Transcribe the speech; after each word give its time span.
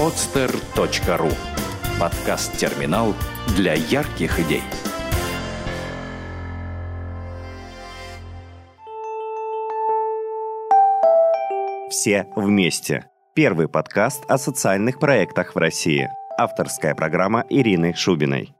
podster.ru 0.00 1.30
Подкаст-терминал 2.00 3.14
для 3.54 3.74
ярких 3.74 4.40
идей. 4.40 4.62
Все 11.90 12.26
вместе. 12.34 13.10
Первый 13.34 13.68
подкаст 13.68 14.24
о 14.26 14.38
социальных 14.38 14.98
проектах 14.98 15.54
в 15.54 15.58
России. 15.58 16.08
Авторская 16.38 16.94
программа 16.94 17.44
Ирины 17.50 17.92
Шубиной. 17.92 18.54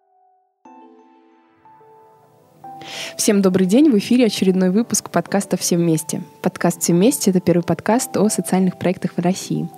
Всем 3.17 3.43
добрый 3.43 3.67
день. 3.67 3.91
В 3.91 3.99
эфире 3.99 4.27
очередной 4.27 4.71
выпуск 4.71 5.11
подкаста 5.11 5.57
«Все 5.57 5.77
вместе». 5.77 6.23
Подкаст 6.43 6.83
«Все 6.83 6.93
вместе»— 6.93 7.31
это 7.33 7.41
первый 7.41 7.63
подкаст 7.63 8.17
о 8.17 8.29
социальных 8.29 8.79
проектах 8.79 9.13
в 9.17 9.21
России. 9.21 9.69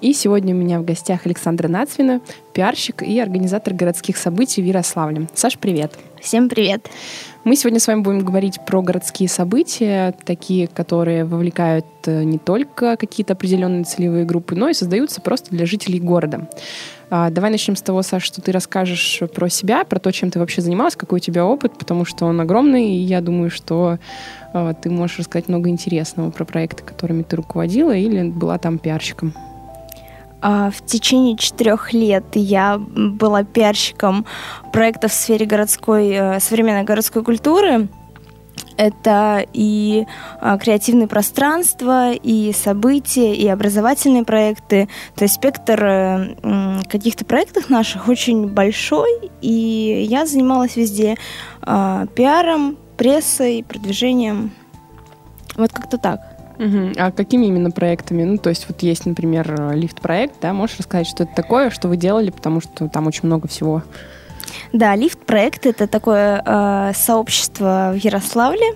И 0.00 0.12
сегодня 0.12 0.54
у 0.54 0.58
меня 0.58 0.80
в 0.80 0.84
гостях 0.84 1.26
Александра 1.26 1.68
Нацвина, 1.68 2.20
пиарщик 2.52 3.02
и 3.02 3.18
организатор 3.20 3.74
городских 3.74 4.16
событий 4.16 4.62
в 4.62 4.64
Ярославле. 4.64 5.28
Саш, 5.34 5.58
привет. 5.58 5.92
Всем 6.20 6.48
привет. 6.48 6.88
Мы 7.44 7.56
сегодня 7.56 7.80
с 7.80 7.86
вами 7.86 8.02
будем 8.02 8.20
говорить 8.20 8.60
про 8.66 8.82
городские 8.82 9.28
события, 9.28 10.14
такие, 10.24 10.68
которые 10.68 11.24
вовлекают 11.24 11.86
э, 12.04 12.22
не 12.22 12.36
только 12.36 12.98
какие-то 12.98 13.32
определенные 13.32 13.84
целевые 13.84 14.26
группы, 14.26 14.54
но 14.54 14.68
и 14.68 14.74
создаются 14.74 15.22
просто 15.22 15.50
для 15.50 15.64
жителей 15.64 16.00
города. 16.00 16.50
А, 17.08 17.30
давай 17.30 17.50
начнем 17.50 17.76
с 17.76 17.82
того, 17.82 18.02
Саша, 18.02 18.26
что 18.26 18.42
ты 18.42 18.52
расскажешь 18.52 19.22
про 19.34 19.48
себя, 19.48 19.84
про 19.84 19.98
то, 19.98 20.12
чем 20.12 20.30
ты 20.30 20.38
вообще 20.38 20.60
занималась, 20.60 20.96
какой 20.96 21.16
у 21.16 21.20
тебя 21.20 21.46
опыт, 21.46 21.72
потому 21.78 22.04
что 22.04 22.26
он 22.26 22.38
огромный, 22.40 22.90
и 22.90 22.98
я 22.98 23.22
думаю, 23.22 23.50
что 23.50 23.98
а, 24.52 24.74
ты 24.74 24.90
можешь 24.90 25.18
рассказать 25.18 25.48
много 25.48 25.70
интересного 25.70 26.30
про 26.30 26.44
проекты, 26.44 26.84
которыми 26.84 27.22
ты 27.22 27.36
руководила 27.36 27.96
или 27.96 28.28
была 28.28 28.58
там 28.58 28.78
пиарщиком. 28.78 29.32
А, 30.42 30.70
в 30.70 30.84
течение 30.84 31.36
четырех 31.36 31.92
лет 31.92 32.24
я 32.34 32.78
была 32.78 33.44
пиарщиком 33.44 34.26
проектов 34.72 35.12
в 35.12 35.14
сфере 35.14 35.46
городской, 35.46 36.10
э, 36.10 36.40
современной 36.40 36.84
городской 36.84 37.22
культуры– 37.22 37.88
это 38.80 39.44
и 39.52 40.06
а, 40.40 40.56
креативные 40.56 41.06
пространства, 41.06 42.12
и 42.12 42.50
события, 42.54 43.34
и 43.34 43.46
образовательные 43.46 44.24
проекты. 44.24 44.88
То 45.16 45.24
есть 45.24 45.34
спектр 45.34 45.84
э, 45.84 46.80
каких-то 46.88 47.26
проектов 47.26 47.68
наших 47.68 48.08
очень 48.08 48.48
большой, 48.48 49.30
и 49.42 50.06
я 50.08 50.24
занималась 50.24 50.76
везде 50.76 51.16
э, 51.62 52.06
пиаром, 52.14 52.78
прессой, 52.96 53.64
продвижением. 53.68 54.52
Вот 55.56 55.72
как-то 55.72 55.98
так. 55.98 56.29
Угу. 56.60 56.92
А 56.98 57.10
какими 57.10 57.46
именно 57.46 57.70
проектами? 57.70 58.22
Ну, 58.22 58.36
то 58.36 58.50
есть 58.50 58.66
вот 58.68 58.82
есть, 58.82 59.06
например, 59.06 59.72
лифт-проект, 59.72 60.34
да? 60.42 60.52
Можешь 60.52 60.78
рассказать, 60.78 61.06
что 61.06 61.22
это 61.24 61.34
такое, 61.34 61.70
что 61.70 61.88
вы 61.88 61.96
делали, 61.96 62.30
потому 62.30 62.60
что 62.60 62.88
там 62.88 63.06
очень 63.06 63.22
много 63.24 63.48
всего. 63.48 63.82
Да, 64.72 64.94
лифт-проект 64.94 65.64
это 65.64 65.86
такое 65.86 66.42
э, 66.44 66.92
сообщество 66.94 67.92
в 67.94 67.96
Ярославле, 67.96 68.74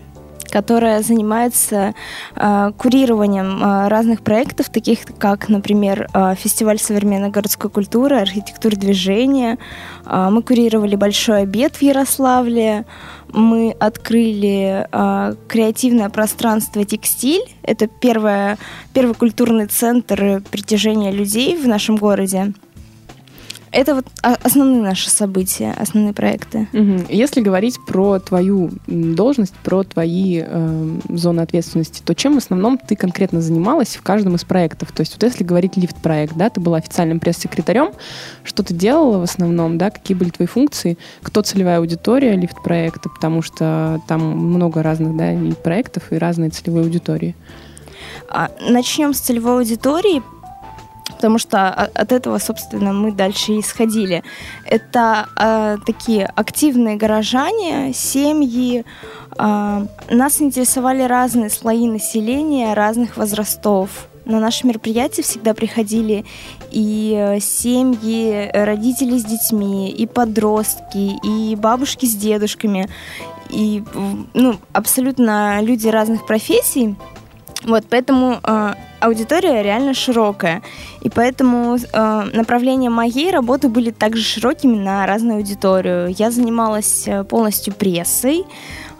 которое 0.54 1.02
занимается 1.02 1.94
э, 2.36 2.72
курированием 2.78 3.60
э, 3.60 3.88
разных 3.88 4.22
проектов, 4.22 4.70
таких 4.70 5.00
как, 5.18 5.48
например, 5.48 6.08
э, 6.14 6.36
фестиваль 6.36 6.78
современной 6.78 7.30
городской 7.30 7.70
культуры, 7.70 8.20
архитектуры 8.20 8.76
движения. 8.76 9.58
Э, 10.06 10.28
мы 10.30 10.42
курировали 10.42 10.94
большой 10.94 11.42
обед 11.42 11.74
в 11.74 11.82
Ярославле. 11.82 12.84
Мы 13.32 13.74
открыли 13.80 14.86
э, 14.92 15.34
креативное 15.48 16.08
пространство 16.08 16.84
«Текстиль». 16.84 17.42
Это 17.64 17.88
первое, 17.88 18.56
первый 18.92 19.14
культурный 19.14 19.66
центр 19.66 20.40
притяжения 20.52 21.10
людей 21.10 21.56
в 21.56 21.66
нашем 21.66 21.96
городе. 21.96 22.52
Это 23.74 23.96
вот 23.96 24.06
основные 24.22 24.80
наши 24.80 25.10
события, 25.10 25.74
основные 25.76 26.12
проекты. 26.12 26.68
Угу. 26.72 27.06
Если 27.08 27.40
говорить 27.40 27.76
про 27.84 28.20
твою 28.20 28.70
должность, 28.86 29.54
про 29.64 29.82
твои 29.82 30.44
э, 30.46 30.98
зоны 31.08 31.40
ответственности, 31.40 32.00
то 32.04 32.14
чем 32.14 32.34
в 32.34 32.38
основном 32.38 32.78
ты 32.78 32.94
конкретно 32.94 33.40
занималась 33.40 33.96
в 33.96 34.02
каждом 34.02 34.36
из 34.36 34.44
проектов? 34.44 34.92
То 34.92 35.00
есть 35.00 35.14
вот 35.14 35.24
если 35.24 35.42
говорить 35.42 35.76
лифт-проект, 35.76 36.36
да, 36.36 36.50
ты 36.50 36.60
была 36.60 36.76
официальным 36.76 37.18
пресс-секретарем, 37.18 37.90
что 38.44 38.62
ты 38.62 38.74
делала 38.74 39.18
в 39.18 39.24
основном, 39.24 39.76
да, 39.76 39.90
какие 39.90 40.16
были 40.16 40.30
твои 40.30 40.46
функции, 40.46 40.96
кто 41.22 41.42
целевая 41.42 41.78
аудитория 41.78 42.36
лифт-проекта, 42.36 43.08
потому 43.08 43.42
что 43.42 44.00
там 44.06 44.20
много 44.20 44.84
разных, 44.84 45.16
да, 45.16 45.32
и 45.32 45.50
проектов, 45.52 46.12
и 46.12 46.16
разные 46.16 46.50
целевые 46.50 46.84
аудитории. 46.84 47.34
А, 48.28 48.50
начнем 48.60 49.14
с 49.14 49.18
целевой 49.18 49.58
аудитории 49.58 50.22
потому 51.06 51.38
что 51.38 51.68
от 51.70 52.12
этого, 52.12 52.38
собственно, 52.38 52.92
мы 52.92 53.12
дальше 53.12 53.58
исходили. 53.58 54.22
Это 54.64 55.28
э, 55.38 55.76
такие 55.84 56.26
активные 56.26 56.96
горожане, 56.96 57.92
семьи. 57.92 58.84
Э, 59.38 59.86
нас 60.10 60.40
интересовали 60.40 61.02
разные 61.02 61.50
слои 61.50 61.86
населения, 61.88 62.74
разных 62.74 63.16
возрастов. 63.16 64.08
На 64.24 64.40
наши 64.40 64.66
мероприятия 64.66 65.22
всегда 65.22 65.52
приходили 65.52 66.24
и 66.70 67.14
э, 67.14 67.40
семьи, 67.40 68.50
родители 68.54 69.18
с 69.18 69.24
детьми, 69.24 69.90
и 69.90 70.06
подростки, 70.06 71.18
и 71.22 71.54
бабушки 71.56 72.06
с 72.06 72.14
дедушками, 72.14 72.88
и 73.50 73.84
ну, 74.32 74.56
абсолютно 74.72 75.60
люди 75.60 75.88
разных 75.88 76.26
профессий. 76.26 76.96
Вот, 77.64 77.84
поэтому 77.88 78.40
э, 78.42 78.74
аудитория 79.04 79.62
реально 79.62 79.94
широкая. 79.94 80.62
И 81.02 81.10
поэтому 81.10 81.76
э, 81.76 82.22
направления 82.32 82.90
моей 82.90 83.30
работы 83.30 83.68
были 83.68 83.90
также 83.90 84.22
широкими 84.22 84.76
на 84.76 85.06
разную 85.06 85.38
аудиторию. 85.38 86.08
Я 86.18 86.30
занималась 86.30 87.06
э, 87.06 87.24
полностью 87.24 87.74
прессой. 87.74 88.44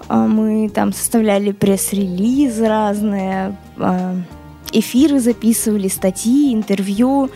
Э, 0.09 0.15
мы 0.17 0.69
там 0.69 0.93
составляли 0.93 1.53
пресс-релизы 1.53 2.69
разные, 2.69 3.57
э, 3.79 4.17
эфиры 4.73 5.21
записывали, 5.21 5.89
статьи, 5.89 6.53
интервью. 6.53 7.31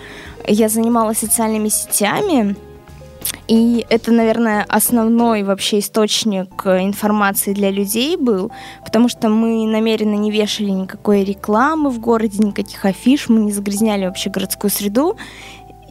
Я 0.47 0.69
занималась 0.69 1.19
социальными 1.19 1.69
сетями. 1.69 2.56
И 3.48 3.86
это, 3.88 4.12
наверное, 4.12 4.64
основной 4.69 5.42
вообще 5.42 5.78
источник 5.78 6.66
э, 6.66 6.84
информации 6.84 7.54
для 7.54 7.70
людей 7.70 8.16
был, 8.19 8.53
потому 8.84 9.09
что 9.09 9.31
мы 9.31 9.66
намеренно 9.66 10.14
не 10.14 10.31
вешали 10.31 10.69
никакой 10.69 11.25
рекламы 11.25 11.88
в 11.88 11.98
городе, 11.98 12.47
никаких 12.47 12.84
афиш, 12.84 13.31
мы 13.31 13.41
не 13.41 13.53
загрязняли 13.53 14.04
вообще 14.04 14.28
городскую 14.28 14.70
среду. 14.70 15.16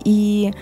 И 0.06 0.54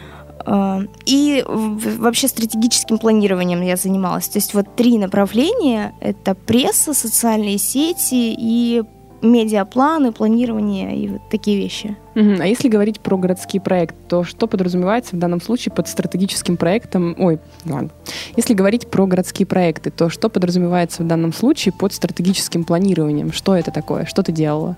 э, 0.46 0.80
и 1.06 1.44
вообще 1.46 2.30
стратегическим 2.30 2.98
планированием 2.98 3.62
я 3.62 3.76
занималась. 3.76 4.30
То 4.30 4.38
есть 4.38 4.54
вот 4.54 4.74
три 4.78 4.98
направления— 4.98 5.94
это 6.00 6.34
пресса, 6.34 6.94
социальные 6.94 7.58
сети 7.58 8.34
и 8.38 8.84
медиапланы, 9.26 10.12
планирование 10.12 10.98
и 10.98 11.08
вот 11.08 11.22
такие 11.30 11.58
вещи. 11.58 11.96
Угу. 12.16 12.36
А 12.40 12.46
если 12.46 12.70
говорить 12.70 13.00
про 13.00 13.18
городский 13.18 13.60
проект, 13.60 13.96
то 14.08 14.24
что 14.24 14.48
подразумевается 14.48 15.16
в 15.16 15.20
данном 15.20 15.42
случае 15.42 15.74
под 15.74 15.88
стратегическим 15.88 16.58
проектом? 16.58 17.16
Ой, 17.18 17.40
ладно. 17.66 17.90
Если 18.38 18.54
говорить 18.54 18.88
про 18.88 19.06
городские 19.06 19.46
проекты, 19.46 19.92
то 19.92 20.10
что 20.10 20.30
подразумевается 20.30 21.04
в 21.04 21.08
данном 21.08 21.34
случае 21.34 21.74
под 21.74 21.94
стратегическим 21.94 22.64
планированием? 22.64 23.32
Что 23.32 23.56
это 23.56 23.72
такое? 23.72 24.06
Что 24.06 24.24
ты 24.24 24.32
делала? 24.32 24.78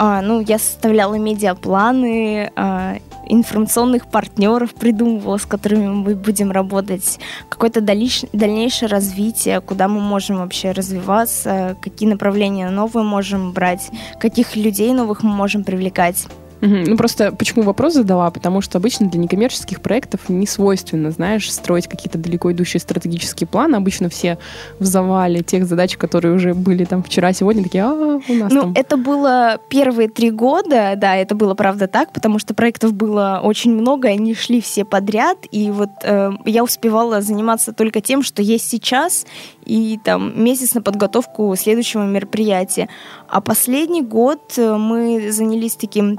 А, 0.00 0.22
ну, 0.22 0.40
я 0.40 0.60
составляла 0.60 1.16
медиапланы, 1.16 2.52
а, 2.54 2.98
информационных 3.26 4.06
партнеров 4.06 4.72
придумывала, 4.72 5.38
с 5.38 5.44
которыми 5.44 5.88
мы 5.88 6.14
будем 6.14 6.52
работать, 6.52 7.18
какое-то 7.48 7.80
дальнейшее 7.80 8.88
развитие, 8.88 9.60
куда 9.60 9.88
мы 9.88 9.98
можем 10.00 10.36
вообще 10.36 10.70
развиваться, 10.70 11.76
какие 11.82 12.08
направления 12.08 12.70
новые 12.70 13.04
можем 13.04 13.50
брать, 13.50 13.90
каких 14.20 14.54
людей 14.54 14.92
новых 14.92 15.24
мы 15.24 15.30
можем 15.30 15.64
привлекать. 15.64 16.28
Угу. 16.60 16.76
Ну 16.88 16.96
просто 16.96 17.32
почему 17.32 17.62
вопрос 17.62 17.94
задала? 17.94 18.30
Потому 18.30 18.60
что 18.60 18.78
обычно 18.78 19.08
для 19.08 19.20
некоммерческих 19.20 19.80
проектов 19.80 20.28
не 20.28 20.46
свойственно, 20.46 21.10
знаешь, 21.10 21.50
строить 21.52 21.86
какие-то 21.86 22.18
далеко 22.18 22.52
идущие 22.52 22.80
стратегические 22.80 23.46
планы. 23.46 23.76
Обычно 23.76 24.08
все 24.08 24.38
в 24.78 24.84
завале 24.84 25.42
тех 25.42 25.66
задач, 25.66 25.96
которые 25.96 26.34
уже 26.34 26.54
были 26.54 26.84
там 26.84 27.02
вчера, 27.02 27.32
сегодня, 27.32 27.62
такие, 27.62 27.84
а, 27.84 28.20
у 28.28 28.34
нас 28.34 28.52
Ну, 28.52 28.62
там. 28.62 28.72
это 28.74 28.96
было 28.96 29.58
первые 29.68 30.08
три 30.08 30.30
года, 30.30 30.94
да, 30.96 31.16
это 31.16 31.34
было 31.34 31.54
правда 31.54 31.86
так, 31.86 32.12
потому 32.12 32.38
что 32.38 32.54
проектов 32.54 32.92
было 32.92 33.40
очень 33.42 33.72
много, 33.72 34.08
они 34.08 34.34
шли 34.34 34.60
все 34.60 34.84
подряд, 34.84 35.38
и 35.50 35.70
вот 35.70 35.90
э, 36.02 36.30
я 36.44 36.64
успевала 36.64 37.20
заниматься 37.20 37.72
только 37.72 38.00
тем, 38.00 38.22
что 38.22 38.42
есть 38.42 38.68
сейчас, 38.68 39.26
и 39.64 39.98
там 40.02 40.42
месяц 40.42 40.74
на 40.74 40.82
подготовку 40.82 41.54
следующего 41.56 42.02
мероприятия. 42.02 42.88
А 43.28 43.40
последний 43.40 44.02
год 44.02 44.54
э, 44.56 44.76
мы 44.76 45.30
занялись 45.30 45.76
таким 45.76 46.18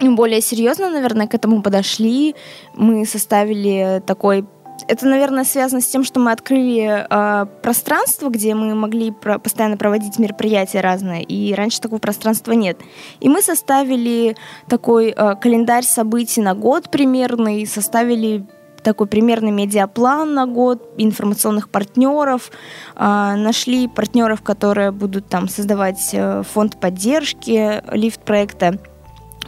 более 0.00 0.40
серьезно, 0.40 0.90
наверное, 0.90 1.26
к 1.26 1.34
этому 1.34 1.62
подошли. 1.62 2.34
Мы 2.74 3.04
составили 3.04 4.02
такой 4.06 4.44
это, 4.86 5.06
наверное, 5.06 5.44
связано 5.44 5.80
с 5.80 5.86
тем, 5.86 6.04
что 6.04 6.20
мы 6.20 6.30
открыли 6.30 7.06
э, 7.08 7.46
пространство, 7.62 8.28
где 8.28 8.54
мы 8.54 8.74
могли 8.74 9.10
про- 9.10 9.38
постоянно 9.38 9.76
проводить 9.76 10.18
мероприятия 10.18 10.80
разные, 10.80 11.24
и 11.24 11.52
раньше 11.54 11.80
такого 11.80 11.98
пространства 11.98 12.52
нет. 12.52 12.78
И 13.20 13.28
мы 13.28 13.42
составили 13.42 14.36
такой 14.68 15.08
э, 15.10 15.34
календарь 15.36 15.84
событий 15.84 16.40
на 16.40 16.54
год 16.54 16.90
примерный, 16.90 17.66
составили 17.66 18.46
такой 18.82 19.08
примерный 19.08 19.50
медиаплан 19.50 20.32
на 20.34 20.46
год, 20.46 20.94
информационных 20.96 21.68
партнеров, 21.70 22.50
э, 22.94 23.00
нашли 23.04 23.88
партнеров, 23.88 24.42
которые 24.42 24.92
будут 24.92 25.28
там 25.28 25.48
создавать 25.48 26.10
э, 26.12 26.42
фонд 26.44 26.80
поддержки 26.80 27.82
лифт 27.94 28.22
проекта. 28.22 28.78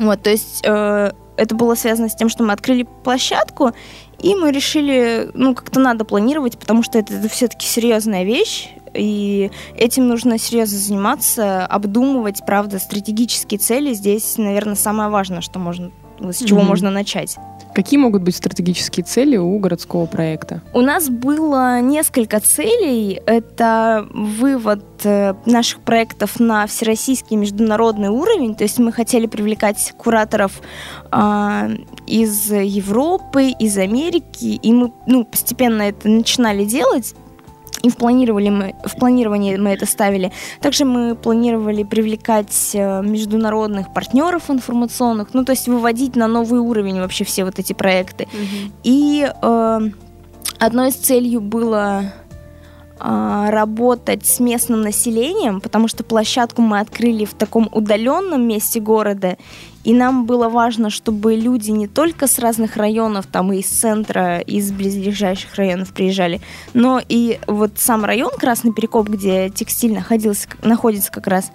Вот, 0.00 0.22
то 0.22 0.30
есть 0.30 0.62
э, 0.64 1.12
это 1.36 1.54
было 1.54 1.74
связано 1.74 2.08
с 2.08 2.14
тем, 2.14 2.30
что 2.30 2.42
мы 2.42 2.54
открыли 2.54 2.86
площадку, 3.04 3.72
и 4.18 4.34
мы 4.34 4.50
решили, 4.50 5.30
ну, 5.34 5.54
как-то 5.54 5.78
надо 5.78 6.06
планировать, 6.06 6.58
потому 6.58 6.82
что 6.82 6.98
это, 6.98 7.12
это 7.14 7.28
все-таки 7.28 7.66
серьезная 7.66 8.24
вещь, 8.24 8.70
и 8.94 9.50
этим 9.76 10.08
нужно 10.08 10.38
серьезно 10.38 10.78
заниматься, 10.78 11.66
обдумывать, 11.66 12.40
правда, 12.46 12.78
стратегические 12.78 13.58
цели. 13.58 13.92
Здесь, 13.92 14.38
наверное, 14.38 14.74
самое 14.74 15.10
важное, 15.10 15.42
что 15.42 15.58
можно, 15.58 15.90
с 16.18 16.38
чего 16.42 16.60
mm-hmm. 16.60 16.64
можно 16.64 16.90
начать. 16.90 17.36
Какие 17.74 17.98
могут 17.98 18.22
быть 18.22 18.36
стратегические 18.36 19.04
цели 19.04 19.36
у 19.36 19.58
городского 19.58 20.06
проекта? 20.06 20.62
У 20.72 20.80
нас 20.80 21.08
было 21.08 21.80
несколько 21.80 22.40
целей. 22.40 23.20
Это 23.26 24.06
вывод 24.12 24.84
э, 25.04 25.34
наших 25.46 25.80
проектов 25.80 26.40
на 26.40 26.66
всероссийский 26.66 27.36
международный 27.36 28.08
уровень. 28.08 28.54
То 28.54 28.64
есть 28.64 28.78
мы 28.78 28.92
хотели 28.92 29.26
привлекать 29.26 29.92
кураторов 29.96 30.60
э, 31.12 31.76
из 32.06 32.50
Европы, 32.50 33.50
из 33.58 33.78
Америки, 33.78 34.58
и 34.60 34.72
мы 34.72 34.92
ну, 35.06 35.24
постепенно 35.24 35.82
это 35.82 36.08
начинали 36.08 36.64
делать 36.64 37.14
и 37.82 37.88
в, 37.88 37.96
планировали 37.96 38.50
мы, 38.50 38.74
в 38.84 38.96
планировании 38.96 39.56
мы 39.56 39.70
это 39.70 39.86
ставили. 39.86 40.32
Также 40.60 40.84
мы 40.84 41.14
планировали 41.14 41.82
привлекать 41.82 42.72
э, 42.74 43.02
международных 43.02 43.92
партнеров 43.94 44.50
информационных, 44.50 45.28
ну, 45.32 45.44
то 45.44 45.52
есть 45.52 45.68
выводить 45.68 46.16
на 46.16 46.26
новый 46.26 46.60
уровень 46.60 47.00
вообще 47.00 47.24
все 47.24 47.44
вот 47.44 47.58
эти 47.58 47.72
проекты. 47.72 48.24
Mm-hmm. 48.24 48.72
И 48.84 49.32
э, 49.42 49.80
одной 50.58 50.88
из 50.88 50.96
целью 50.96 51.40
было 51.40 52.12
э, 52.98 53.46
работать 53.48 54.26
с 54.26 54.40
местным 54.40 54.82
населением, 54.82 55.60
потому 55.60 55.88
что 55.88 56.04
площадку 56.04 56.62
мы 56.62 56.80
открыли 56.80 57.24
в 57.24 57.34
таком 57.34 57.68
удаленном 57.72 58.46
месте 58.46 58.80
города, 58.80 59.38
и 59.84 59.94
нам 59.94 60.26
было 60.26 60.48
важно, 60.48 60.90
чтобы 60.90 61.34
люди 61.34 61.70
не 61.70 61.86
только 61.86 62.26
с 62.26 62.38
разных 62.38 62.76
районов, 62.76 63.26
там 63.26 63.52
и 63.52 63.58
из 63.58 63.66
центра, 63.66 64.38
из 64.38 64.72
близлежащих 64.72 65.54
районов 65.54 65.92
приезжали, 65.92 66.40
но 66.74 67.00
и 67.08 67.38
вот 67.46 67.72
сам 67.76 68.04
район 68.04 68.30
Красный 68.36 68.72
Перекоп, 68.72 69.08
где 69.08 69.48
текстиль 69.48 69.94
находился, 69.94 70.48
находится 70.62 71.10
как 71.10 71.26
раз, 71.26 71.50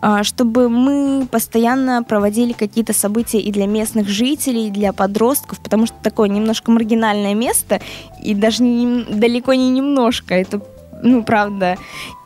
а, 0.00 0.22
чтобы 0.22 0.68
мы 0.68 1.26
постоянно 1.30 2.02
проводили 2.02 2.52
какие-то 2.52 2.92
события 2.92 3.40
и 3.40 3.50
для 3.50 3.66
местных 3.66 4.08
жителей, 4.08 4.68
и 4.68 4.70
для 4.70 4.92
подростков, 4.92 5.60
потому 5.60 5.86
что 5.86 5.96
такое 6.02 6.28
немножко 6.28 6.70
маргинальное 6.70 7.34
место, 7.34 7.80
и 8.22 8.34
даже 8.34 8.62
не, 8.62 9.04
далеко 9.04 9.54
не 9.54 9.70
немножко, 9.70 10.34
это 10.34 10.60
ну, 11.02 11.22
правда. 11.22 11.76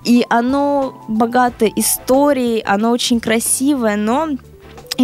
И 0.04 0.24
оно 0.28 0.94
богато 1.08 1.66
историей, 1.66 2.62
оно 2.66 2.90
очень 2.90 3.18
красивое, 3.18 3.96
но 3.96 4.28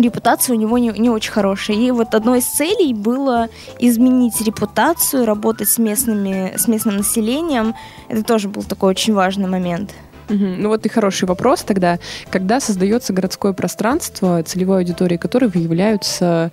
репутация 0.01 0.57
у 0.57 0.59
него 0.59 0.79
не, 0.79 0.89
не 0.91 1.11
очень 1.11 1.33
хорошая. 1.33 1.77
И 1.77 1.91
вот 1.91 2.15
одной 2.15 2.39
из 2.39 2.47
целей 2.47 2.95
было 2.95 3.49
изменить 3.79 4.41
репутацию, 4.41 5.25
работать 5.25 5.69
с, 5.69 5.79
местными, 5.79 6.55
с 6.57 6.69
местным 6.69 6.97
населением. 6.97 7.75
Это 8.09 8.23
тоже 8.23 8.49
был 8.49 8.63
такой 8.63 8.91
очень 8.91 9.15
важный 9.15 9.49
момент. 9.49 9.95
Угу. 10.29 10.45
Ну 10.59 10.69
вот 10.69 10.87
и 10.87 10.89
хороший 10.89 11.27
вопрос 11.27 11.63
тогда. 11.63 11.99
Когда 12.31 12.61
создается 12.61 13.13
городское 13.13 13.53
пространство, 13.53 14.43
целевой 14.43 14.79
аудиторией 14.79 15.19
которой 15.19 15.51
являются 15.55 16.51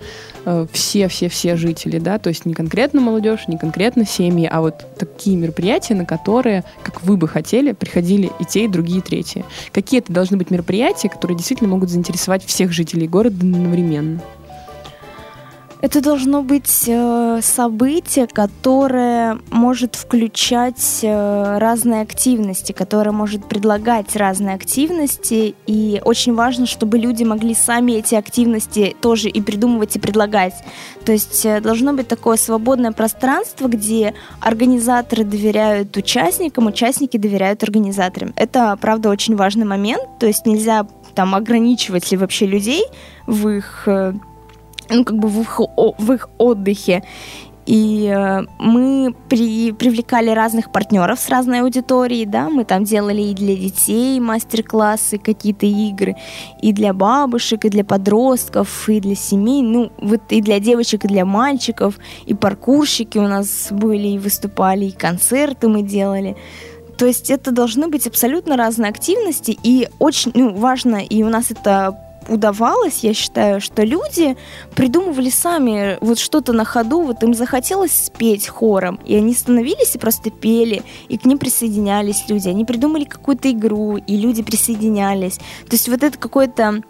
все-все-все 0.71 1.49
э, 1.49 1.55
жители, 1.55 1.99
да, 1.99 2.17
то 2.17 2.29
есть 2.29 2.45
не 2.45 2.53
конкретно 2.53 3.01
молодежь, 3.01 3.47
не 3.47 3.57
конкретно 3.57 4.05
семьи, 4.05 4.47
а 4.51 4.61
вот 4.61 4.85
такие 4.97 5.37
мероприятия, 5.37 5.95
на 5.95 6.05
которые, 6.05 6.63
как 6.83 7.03
вы 7.03 7.17
бы 7.17 7.27
хотели, 7.27 7.71
приходили 7.73 8.31
и 8.39 8.45
те, 8.45 8.65
и 8.65 8.67
другие, 8.67 8.99
и 8.99 9.01
третьи. 9.01 9.45
Какие 9.71 9.99
это 9.99 10.11
должны 10.11 10.37
быть 10.37 10.51
мероприятия, 10.51 11.09
которые 11.09 11.37
действительно 11.37 11.69
могут 11.69 11.89
заинтересовать 11.89 12.45
всех 12.45 12.71
жителей 12.71 13.07
города 13.07 13.37
одновременно? 13.41 14.21
Это 15.81 15.99
должно 15.99 16.43
быть 16.43 16.83
э, 16.85 17.39
событие, 17.41 18.27
которое 18.27 19.39
может 19.49 19.95
включать 19.95 20.99
э, 21.01 21.57
разные 21.57 22.01
активности, 22.01 22.71
которое 22.71 23.11
может 23.11 23.49
предлагать 23.49 24.15
разные 24.15 24.53
активности. 24.53 25.55
И 25.65 25.99
очень 26.05 26.35
важно, 26.35 26.67
чтобы 26.67 26.99
люди 26.99 27.23
могли 27.23 27.55
сами 27.55 27.93
эти 27.93 28.13
активности 28.13 28.95
тоже 29.01 29.29
и 29.29 29.41
придумывать, 29.41 29.95
и 29.95 29.99
предлагать. 29.99 30.53
То 31.03 31.13
есть 31.13 31.43
э, 31.47 31.59
должно 31.61 31.93
быть 31.93 32.07
такое 32.07 32.37
свободное 32.37 32.91
пространство, 32.91 33.67
где 33.67 34.13
организаторы 34.39 35.23
доверяют 35.23 35.97
участникам, 35.97 36.67
участники 36.67 37.17
доверяют 37.17 37.63
организаторам. 37.63 38.33
Это, 38.35 38.77
правда, 38.79 39.09
очень 39.09 39.35
важный 39.35 39.65
момент. 39.65 40.03
То 40.19 40.27
есть 40.27 40.45
нельзя 40.45 40.85
там 41.15 41.33
ограничивать 41.33 42.11
ли 42.11 42.17
вообще 42.17 42.45
людей 42.45 42.83
в 43.25 43.49
их 43.49 43.87
ну, 44.91 45.03
как 45.03 45.17
бы 45.17 45.27
в 45.27 45.41
их, 45.41 45.59
в 45.59 46.13
их 46.13 46.29
отдыхе. 46.37 47.03
И 47.67 48.11
э, 48.11 48.41
мы 48.59 49.13
при, 49.29 49.71
привлекали 49.71 50.31
разных 50.31 50.71
партнеров 50.71 51.19
с 51.19 51.29
разной 51.29 51.61
аудиторией, 51.61 52.25
да, 52.25 52.49
мы 52.49 52.65
там 52.65 52.83
делали 52.83 53.21
и 53.21 53.33
для 53.35 53.55
детей 53.55 54.19
мастер-классы, 54.19 55.19
какие-то 55.19 55.67
игры, 55.67 56.15
и 56.61 56.73
для 56.73 56.91
бабушек, 56.91 57.65
и 57.65 57.69
для 57.69 57.85
подростков, 57.85 58.89
и 58.89 58.99
для 58.99 59.15
семей, 59.15 59.61
ну, 59.61 59.91
вот 59.99 60.21
и 60.29 60.41
для 60.41 60.59
девочек, 60.59 61.05
и 61.05 61.07
для 61.07 61.23
мальчиков, 61.23 61.99
и 62.25 62.33
паркурщики 62.33 63.19
у 63.19 63.27
нас 63.27 63.67
были, 63.69 64.07
и 64.07 64.19
выступали, 64.19 64.85
и 64.85 64.91
концерты 64.91 65.67
мы 65.67 65.83
делали. 65.83 66.35
То 66.97 67.05
есть 67.05 67.29
это 67.29 67.51
должны 67.51 67.87
быть 67.87 68.07
абсолютно 68.07 68.57
разные 68.57 68.89
активности, 68.89 69.57
и 69.63 69.87
очень 69.99 70.31
ну, 70.33 70.55
важно, 70.55 70.97
и 70.97 71.21
у 71.21 71.29
нас 71.29 71.51
это 71.51 71.95
удавалось, 72.27 73.03
я 73.03 73.13
считаю, 73.13 73.61
что 73.61 73.83
люди 73.83 74.37
придумывали 74.75 75.29
сами 75.29 75.97
вот 76.01 76.19
что-то 76.19 76.53
на 76.53 76.65
ходу, 76.65 77.01
вот 77.01 77.23
им 77.23 77.33
захотелось 77.33 77.91
спеть 77.91 78.47
хором, 78.47 78.99
и 79.05 79.15
они 79.15 79.33
становились 79.33 79.95
и 79.95 79.99
просто 79.99 80.29
пели, 80.29 80.83
и 81.09 81.17
к 81.17 81.25
ним 81.25 81.37
присоединялись 81.37 82.25
люди. 82.27 82.49
Они 82.49 82.65
придумали 82.65 83.03
какую-то 83.03 83.51
игру, 83.51 83.97
и 83.97 84.17
люди 84.17 84.43
присоединялись. 84.43 85.37
То 85.37 85.73
есть 85.73 85.89
вот 85.89 86.03
это 86.03 86.17
какое-то 86.17 86.81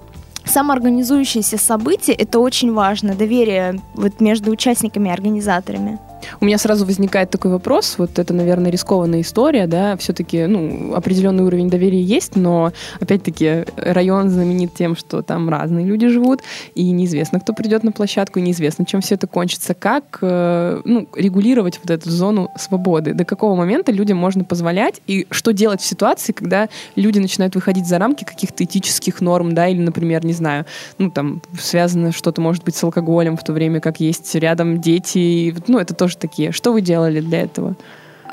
самоорганизующееся 0.46 1.58
событие, 1.58 2.16
это 2.16 2.40
очень 2.40 2.74
важно, 2.74 3.16
доверие 3.16 3.80
вот 3.94 4.20
между 4.22 4.52
участниками 4.52 5.10
и 5.10 5.12
организаторами. 5.12 6.00
У 6.40 6.46
меня 6.46 6.58
сразу 6.58 6.86
возникает 6.86 7.30
такой 7.30 7.52
вопрос, 7.52 7.96
вот 7.98 8.20
это, 8.20 8.34
наверное, 8.34 8.72
рискованная 8.72 9.22
история, 9.22 9.68
да, 9.68 9.98
все-таки, 9.98 10.46
ну, 10.46 10.94
определенный 10.96 11.44
уровень 11.44 11.70
доверия 11.70 12.02
есть, 12.02 12.36
но, 12.36 12.72
опять-таки, 13.00 13.66
район 13.78 14.30
знаменит 14.30 14.74
тем, 14.74 14.96
что 14.96 15.22
там 15.22 15.50
разные 15.50 15.86
люди 15.86 16.08
живут, 16.08 16.42
и 16.76 16.90
неизвестно, 16.92 17.40
кто 17.40 17.54
придет 17.54 17.84
на 17.84 17.92
площадку, 17.92 18.40
и 18.40 18.42
неизвестно, 18.42 18.86
чем 18.86 19.02
все 19.02 19.16
это 19.16 19.28
кончится. 19.28 19.74
Как, 19.74 20.20
э, 20.22 20.82
ну, 20.86 21.08
регулировать 21.16 21.80
вот 21.84 21.92
эту 21.92 22.10
зону 22.10 22.50
свободы? 22.58 23.14
До 23.14 23.26
какого 23.26 23.56
момента 23.56 23.92
людям 23.92 24.18
можно 24.18 24.44
позволять, 24.44 25.02
и 25.08 25.28
что 25.32 25.52
делать 25.52 25.82
в 25.82 25.86
ситуации, 25.86 26.32
когда 26.32 26.70
люди 26.96 27.20
начинают 27.20 27.56
выходить 27.56 27.88
за 27.88 28.00
рамки 28.00 28.24
каких-то 28.24 28.64
этических 28.64 29.22
норм, 29.22 29.54
да, 29.54 29.68
или, 29.68 29.82
например, 29.82 30.26
не 30.26 30.34
знаю, 30.34 30.66
ну, 30.98 31.12
там, 31.12 31.42
связано 31.60 32.12
что-то, 32.12 32.42
может 32.42 32.64
быть, 32.64 32.76
с 32.76 32.84
алкоголем, 32.84 33.38
в 33.38 33.44
то 33.44 33.54
время 33.54 33.80
как 33.80 34.00
есть 34.00 34.34
рядом 34.36 34.82
дети, 34.82 35.56
ну, 35.68 35.80
это 35.80 35.94
тоже 35.94 36.11
такие. 36.16 36.52
Что 36.52 36.72
вы 36.72 36.82
делали 36.82 37.20
для 37.20 37.42
этого? 37.42 37.76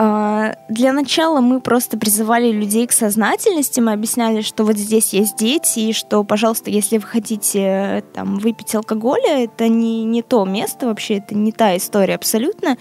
А, 0.00 0.54
для 0.68 0.92
начала 0.92 1.40
мы 1.40 1.60
просто 1.60 1.98
призывали 1.98 2.52
людей 2.52 2.86
к 2.86 2.92
сознательности, 2.92 3.80
мы 3.80 3.92
объясняли, 3.92 4.42
что 4.42 4.62
вот 4.62 4.76
здесь 4.76 5.12
есть 5.12 5.36
дети, 5.36 5.80
и 5.80 5.92
что, 5.92 6.22
пожалуйста, 6.22 6.70
если 6.70 6.98
вы 6.98 7.02
хотите 7.04 8.04
там, 8.14 8.38
выпить 8.38 8.76
алкоголя, 8.76 9.42
это 9.42 9.66
не, 9.66 10.04
не 10.04 10.22
то 10.22 10.44
место 10.44 10.86
вообще, 10.86 11.14
это 11.14 11.34
не 11.34 11.50
та 11.50 11.76
история 11.76 12.14
абсолютно. 12.14 12.76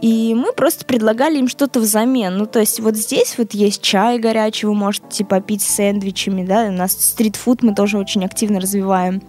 И 0.00 0.34
мы 0.34 0.54
просто 0.54 0.86
предлагали 0.86 1.38
им 1.38 1.48
что-то 1.48 1.80
взамен. 1.80 2.38
Ну, 2.38 2.46
то 2.46 2.60
есть 2.60 2.80
вот 2.80 2.96
здесь 2.96 3.36
вот 3.36 3.52
есть 3.52 3.82
чай 3.82 4.18
горячий, 4.18 4.66
вы 4.66 4.74
можете 4.74 5.22
попить 5.26 5.60
сэндвичами, 5.60 6.46
да, 6.46 6.68
у 6.68 6.72
нас 6.72 6.92
стритфуд 6.92 7.62
мы 7.62 7.74
тоже 7.74 7.98
очень 7.98 8.24
активно 8.24 8.58
развиваем. 8.58 9.20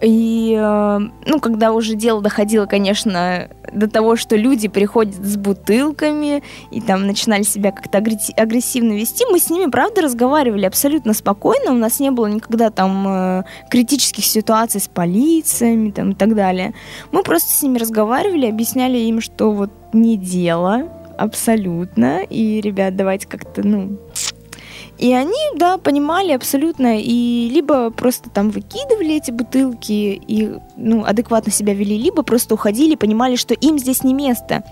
И, 0.00 0.54
э, 0.58 0.98
ну, 1.26 1.40
когда 1.40 1.72
уже 1.72 1.94
дело 1.94 2.20
доходило, 2.20 2.66
конечно, 2.66 3.48
до 3.72 3.88
того, 3.88 4.16
что 4.16 4.36
люди 4.36 4.68
приходят 4.68 5.14
с 5.14 5.36
бутылками 5.36 6.42
и 6.70 6.80
там 6.80 7.06
начинали 7.06 7.42
себя 7.42 7.72
как-то 7.72 7.98
агрессивно 7.98 8.92
вести, 8.92 9.24
мы 9.30 9.38
с 9.38 9.50
ними, 9.50 9.70
правда, 9.70 10.02
разговаривали 10.02 10.66
абсолютно 10.66 11.14
спокойно. 11.14 11.72
У 11.72 11.76
нас 11.76 12.00
не 12.00 12.10
было 12.10 12.26
никогда 12.26 12.70
там 12.70 13.06
э, 13.08 13.44
критических 13.70 14.24
ситуаций 14.24 14.80
с 14.80 14.88
полициями 14.88 15.90
там, 15.90 16.10
и 16.10 16.14
так 16.14 16.34
далее. 16.34 16.74
Мы 17.12 17.22
просто 17.22 17.52
с 17.54 17.62
ними 17.62 17.78
разговаривали, 17.78 18.46
объясняли 18.46 18.98
им, 18.98 19.20
что 19.20 19.52
вот 19.52 19.70
не 19.92 20.16
дело 20.16 20.88
абсолютно. 21.16 22.22
И, 22.22 22.60
ребят, 22.60 22.96
давайте 22.96 23.26
как-то, 23.26 23.66
ну, 23.66 23.98
и 24.98 25.12
они, 25.12 25.32
да, 25.56 25.76
понимали 25.78 26.32
абсолютно, 26.32 27.00
и 27.00 27.48
либо 27.50 27.90
просто 27.90 28.30
там 28.30 28.50
выкидывали 28.50 29.16
эти 29.16 29.30
бутылки 29.30 29.92
и, 29.92 30.56
ну, 30.76 31.04
адекватно 31.04 31.52
себя 31.52 31.74
вели, 31.74 31.98
либо 31.98 32.22
просто 32.22 32.54
уходили, 32.54 32.94
понимали, 32.94 33.36
что 33.36 33.54
им 33.54 33.78
здесь 33.78 34.04
не 34.04 34.14
место. 34.14 34.62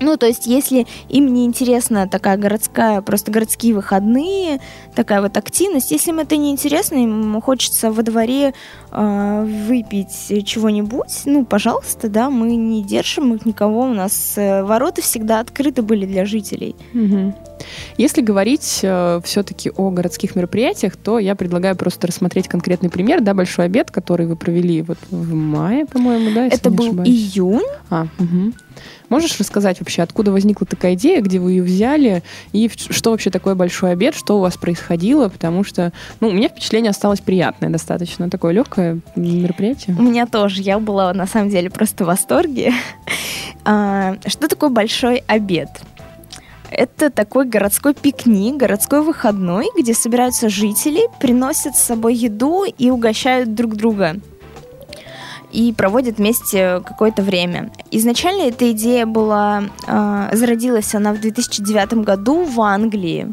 Ну, 0.00 0.16
то 0.16 0.26
есть, 0.26 0.46
если 0.46 0.86
им 1.08 1.32
не 1.32 1.44
интересна 1.44 2.08
такая 2.08 2.38
городская, 2.38 3.02
просто 3.02 3.30
городские 3.30 3.74
выходные, 3.74 4.60
такая 4.94 5.20
вот 5.20 5.36
активность, 5.36 5.90
если 5.90 6.10
им 6.10 6.18
это 6.18 6.36
не 6.36 6.50
интересно, 6.50 6.96
им 6.96 7.40
хочется 7.42 7.92
во 7.92 8.02
дворе 8.02 8.54
э, 8.90 9.64
выпить 9.66 10.46
чего-нибудь, 10.46 11.22
ну, 11.26 11.44
пожалуйста, 11.44 12.08
да, 12.08 12.30
мы 12.30 12.56
не 12.56 12.82
держим 12.82 13.34
их 13.34 13.44
никого, 13.44 13.82
у 13.82 13.94
нас 13.94 14.34
э, 14.36 14.62
ворота 14.62 15.02
всегда 15.02 15.40
открыты 15.40 15.82
были 15.82 16.06
для 16.06 16.24
жителей. 16.24 16.74
Угу. 16.94 17.34
Если 17.98 18.22
говорить 18.22 18.80
э, 18.82 19.20
все-таки 19.22 19.70
о 19.76 19.90
городских 19.90 20.34
мероприятиях, 20.34 20.96
то 20.96 21.18
я 21.18 21.34
предлагаю 21.34 21.76
просто 21.76 22.06
рассмотреть 22.06 22.48
конкретный 22.48 22.88
пример, 22.88 23.20
да, 23.20 23.34
большой 23.34 23.66
обед, 23.66 23.90
который 23.90 24.26
вы 24.26 24.36
провели 24.36 24.80
вот 24.80 24.98
в 25.10 25.34
мае, 25.34 25.84
по-моему, 25.84 26.34
да? 26.34 26.46
Это 26.46 26.70
был 26.70 27.02
июнь. 27.04 27.66
А, 27.90 28.06
угу. 28.18 28.52
Можешь 29.10 29.38
рассказать 29.38 29.80
вообще, 29.80 30.02
откуда 30.02 30.32
возникла 30.32 30.66
такая 30.66 30.94
идея, 30.94 31.20
где 31.20 31.38
вы 31.38 31.52
ее 31.52 31.62
взяли, 31.62 32.22
и 32.52 32.70
что 32.72 33.10
вообще 33.10 33.30
такое 33.30 33.54
большой 33.56 33.92
обед, 33.92 34.14
что 34.14 34.38
у 34.38 34.40
вас 34.40 34.56
происходило, 34.56 35.28
потому 35.28 35.64
что, 35.64 35.92
ну, 36.20 36.28
у 36.28 36.32
меня 36.32 36.48
впечатление 36.48 36.90
осталось 36.90 37.20
приятное 37.20 37.70
достаточно, 37.70 38.30
такое 38.30 38.52
легкое 38.52 39.00
мероприятие. 39.16 39.96
У 39.98 40.02
меня 40.02 40.26
тоже, 40.26 40.62
я 40.62 40.78
была 40.78 41.12
на 41.12 41.26
самом 41.26 41.50
деле 41.50 41.68
просто 41.68 42.04
в 42.04 42.06
восторге. 42.06 42.72
А, 43.62 44.16
что 44.26 44.48
такое 44.48 44.70
большой 44.70 45.22
обед? 45.26 45.68
Это 46.70 47.10
такой 47.10 47.44
городской 47.44 47.92
пикник, 47.92 48.56
городской 48.56 49.02
выходной, 49.02 49.66
где 49.78 49.92
собираются 49.92 50.48
жители, 50.48 51.02
приносят 51.20 51.76
с 51.76 51.82
собой 51.82 52.14
еду 52.14 52.64
и 52.64 52.88
угощают 52.88 53.54
друг 53.54 53.76
друга 53.76 54.16
и 55.52 55.72
проводят 55.72 56.18
вместе 56.18 56.80
какое-то 56.84 57.22
время. 57.22 57.70
Изначально 57.90 58.42
эта 58.42 58.70
идея 58.72 59.06
была, 59.06 59.64
э, 59.86 60.30
зародилась 60.32 60.94
она 60.94 61.12
в 61.12 61.20
2009 61.20 62.04
году 62.04 62.44
в 62.44 62.60
Англии, 62.60 63.32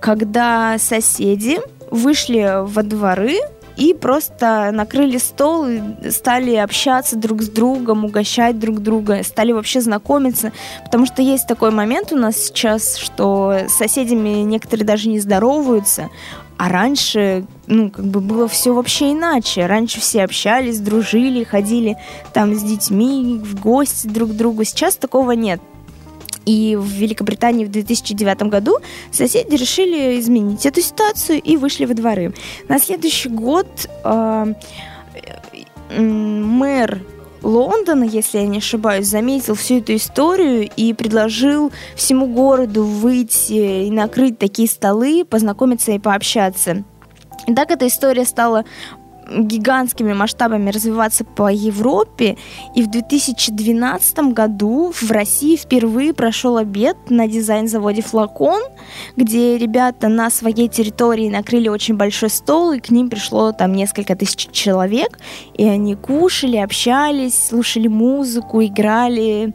когда 0.00 0.76
соседи 0.78 1.58
вышли 1.90 2.64
во 2.64 2.82
дворы 2.82 3.38
и 3.76 3.92
просто 3.92 4.70
накрыли 4.72 5.18
стол 5.18 5.66
и 5.66 6.10
стали 6.10 6.54
общаться 6.56 7.16
друг 7.16 7.42
с 7.42 7.48
другом, 7.48 8.04
угощать 8.04 8.58
друг 8.58 8.80
друга, 8.80 9.22
стали 9.24 9.52
вообще 9.52 9.80
знакомиться, 9.80 10.52
потому 10.84 11.06
что 11.06 11.22
есть 11.22 11.46
такой 11.48 11.70
момент 11.70 12.12
у 12.12 12.16
нас 12.16 12.36
сейчас, 12.36 12.96
что 12.96 13.52
с 13.68 13.72
соседями 13.72 14.42
некоторые 14.42 14.86
даже 14.86 15.08
не 15.08 15.18
здороваются, 15.18 16.10
а 16.56 16.68
раньше, 16.68 17.44
ну, 17.66 17.90
как 17.90 18.04
бы 18.06 18.20
было 18.20 18.46
все 18.48 18.72
вообще 18.72 19.12
иначе. 19.12 19.66
Раньше 19.66 20.00
все 20.00 20.22
общались, 20.22 20.78
дружили, 20.78 21.44
ходили 21.44 21.96
там 22.32 22.54
с 22.54 22.62
детьми 22.62 23.40
в 23.42 23.60
гости 23.60 24.06
друг 24.06 24.30
к 24.30 24.34
другу. 24.34 24.64
Сейчас 24.64 24.96
такого 24.96 25.32
нет. 25.32 25.60
И 26.46 26.76
в 26.76 26.86
Великобритании 26.86 27.64
в 27.64 27.70
2009 27.70 28.42
году 28.42 28.78
соседи 29.10 29.54
решили 29.54 30.20
изменить 30.20 30.66
эту 30.66 30.82
ситуацию 30.82 31.40
и 31.40 31.56
вышли 31.56 31.86
во 31.86 31.94
дворы. 31.94 32.34
На 32.68 32.78
следующий 32.78 33.30
год 33.30 33.66
э, 34.04 34.54
мэр 35.98 37.00
Лондона, 37.44 38.04
если 38.04 38.38
я 38.38 38.46
не 38.46 38.58
ошибаюсь, 38.58 39.06
заметил 39.06 39.54
всю 39.54 39.78
эту 39.78 39.94
историю 39.94 40.68
и 40.76 40.94
предложил 40.94 41.72
всему 41.94 42.26
городу 42.26 42.84
выйти 42.84 43.86
и 43.86 43.90
накрыть 43.90 44.38
такие 44.38 44.68
столы, 44.68 45.24
познакомиться 45.24 45.92
и 45.92 45.98
пообщаться. 45.98 46.84
И 47.46 47.54
так 47.54 47.70
эта 47.70 47.86
история 47.86 48.24
стала 48.24 48.64
гигантскими 49.28 50.12
масштабами 50.12 50.70
развиваться 50.70 51.24
по 51.24 51.50
Европе. 51.50 52.36
И 52.74 52.82
в 52.82 52.90
2012 52.90 54.18
году 54.32 54.92
в 54.92 55.10
России 55.10 55.56
впервые 55.56 56.14
прошел 56.14 56.56
обед 56.56 56.96
на 57.08 57.26
дизайн-заводе 57.26 58.02
«Флакон», 58.02 58.62
где 59.16 59.58
ребята 59.58 60.08
на 60.08 60.30
своей 60.30 60.68
территории 60.68 61.28
накрыли 61.28 61.68
очень 61.68 61.96
большой 61.96 62.30
стол, 62.30 62.72
и 62.72 62.80
к 62.80 62.90
ним 62.90 63.08
пришло 63.08 63.52
там 63.52 63.72
несколько 63.72 64.16
тысяч 64.16 64.48
человек, 64.52 65.18
и 65.54 65.64
они 65.66 65.94
кушали, 65.94 66.56
общались, 66.56 67.48
слушали 67.48 67.88
музыку, 67.88 68.62
играли 68.62 69.54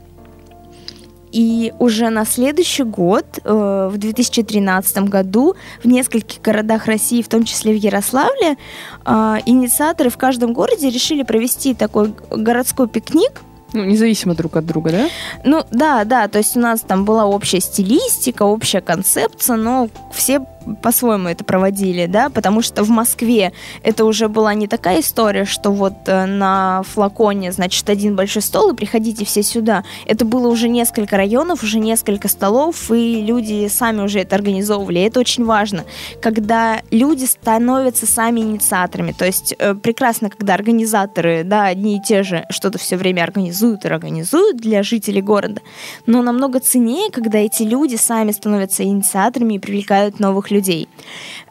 и 1.32 1.74
уже 1.80 2.10
на 2.10 2.26
следующий 2.26 2.84
год, 2.84 3.26
э, 3.44 3.90
в 3.92 3.98
2013 3.98 5.10
году, 5.10 5.56
в 5.84 5.88
нескольких 5.88 6.42
городах 6.42 6.86
России, 6.86 7.22
в 7.22 7.28
том 7.28 7.44
числе 7.44 7.74
в 7.74 7.78
Ярославле, 7.78 8.58
э, 9.06 9.38
инициаторы 9.46 10.10
в 10.10 10.18
каждом 10.18 10.54
городе 10.54 10.90
решили 10.90 11.24
провести 11.24 11.74
такой 11.74 12.14
городской 12.32 12.88
пикник, 12.88 13.42
ну, 13.74 13.84
независимо 13.86 14.34
друг 14.34 14.58
от 14.58 14.66
друга, 14.66 14.92
да? 14.92 15.10
Ну, 15.44 15.64
да, 15.70 16.04
да, 16.04 16.28
то 16.28 16.40
есть 16.40 16.58
у 16.58 16.60
нас 16.60 16.82
там 16.82 17.06
была 17.06 17.26
общая 17.26 17.60
стилистика, 17.60 18.44
общая 18.44 18.82
концепция, 18.82 19.58
но 19.58 19.90
все 20.12 20.42
по-своему 20.82 21.30
это 21.30 21.44
проводили, 21.44 22.06
да, 22.06 22.30
потому 22.30 22.62
что 22.62 22.84
в 22.84 22.90
Москве 22.90 23.54
это 23.84 24.06
уже 24.06 24.28
была 24.28 24.54
не 24.54 24.68
такая 24.68 25.02
история, 25.02 25.46
что 25.46 25.72
вот 25.72 25.94
э, 26.08 26.26
на 26.26 26.84
флаконе, 26.84 27.52
значит, 27.52 27.90
один 27.90 28.16
большой 28.16 28.42
стол, 28.42 28.72
и 28.72 28.76
приходите 28.76 29.26
все 29.26 29.44
сюда. 29.44 29.84
Это 30.06 30.26
было 30.26 30.48
уже 30.48 30.68
несколько 30.70 31.18
районов, 31.18 31.64
уже 31.64 31.80
несколько 31.80 32.28
столов, 32.28 32.92
и 32.92 33.22
люди 33.22 33.68
сами 33.68 34.02
уже 34.02 34.20
это 34.20 34.36
организовывали. 34.36 35.00
И 35.00 35.04
это 35.04 35.20
очень 35.20 35.46
важно, 35.46 35.86
когда 36.22 36.82
люди 36.92 37.26
становятся 37.26 38.06
сами 38.06 38.42
инициаторами. 38.42 39.12
То 39.12 39.26
есть 39.26 39.56
э, 39.58 39.76
прекрасно, 39.76 40.30
когда 40.30 40.54
организаторы, 40.54 41.44
да, 41.44 41.66
одни 41.66 41.98
и 41.98 42.02
те 42.02 42.24
же 42.24 42.46
что-то 42.50 42.78
все 42.78 42.98
время 42.98 43.24
организуют 43.24 43.86
и 43.86 43.88
организуют 43.88 44.58
для 44.58 44.84
жителей 44.84 45.22
города, 45.22 45.62
но 46.06 46.22
намного 46.22 46.60
ценнее, 46.60 47.12
когда 47.12 47.40
эти 47.40 47.64
люди 47.64 47.96
сами 47.96 48.32
становятся 48.32 48.84
инициаторами 48.84 49.56
и 49.56 49.60
привлекают 49.60 50.20
новых 50.20 50.49
людей. 50.52 50.88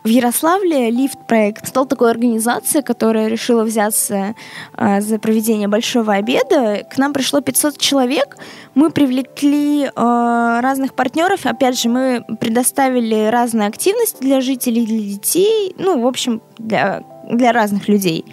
В 0.05 0.09
Ярославле 0.09 0.91
Лифт 0.91 1.19
проект 1.27 1.67
стал 1.67 1.87
такой 1.87 2.11
организацией, 2.11 2.83
которая 2.83 3.29
решила 3.29 3.65
взяться 3.65 4.35
э, 4.77 5.01
за 5.01 5.19
проведение 5.19 5.69
большого 5.69 6.15
обеда. 6.15 6.87
К 6.91 6.99
нам 6.99 7.13
пришло 7.13 7.41
500 7.41 7.79
человек. 7.79 8.37
Мы 8.75 8.91
привлекли 8.91 9.85
э, 9.85 9.91
разных 9.95 10.95
партнеров. 10.95 11.47
Опять 11.47 11.81
же, 11.81 11.89
мы 11.89 12.25
предоставили 12.41 13.27
разные 13.27 13.69
активности 13.69 14.23
для 14.23 14.41
жителей, 14.41 14.87
для 14.87 15.01
детей. 15.01 15.75
Ну, 15.79 16.01
в 16.01 16.07
общем, 16.07 16.41
для, 16.59 17.03
для 17.31 17.53
разных 17.53 17.89
людей. 17.89 18.25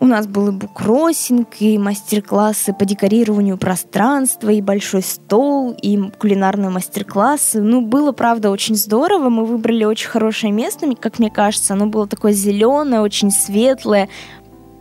У 0.00 0.06
нас 0.06 0.28
был 0.28 0.48
и 0.48 0.50
буккроссинг, 0.52 1.48
и 1.58 1.76
мастер-классы 1.76 2.72
по 2.72 2.84
декорированию 2.84 3.58
пространства, 3.58 4.50
и 4.50 4.60
большой 4.60 5.02
стол, 5.02 5.72
и 5.72 5.98
кулинарные 6.18 6.70
мастер-классы. 6.70 7.60
Ну, 7.60 7.80
было, 7.80 8.12
правда, 8.12 8.50
очень 8.50 8.76
здорово. 8.76 9.28
Мы 9.28 9.44
выбрали 9.44 9.84
очень 9.84 10.08
хорошее 10.08 10.52
место, 10.52 10.86
как 10.94 11.18
мне 11.18 11.30
кажется. 11.30 11.74
Оно 11.74 11.86
было 11.86 12.06
такое 12.06 12.32
зеленое, 12.32 13.00
очень 13.00 13.32
светлое, 13.32 14.08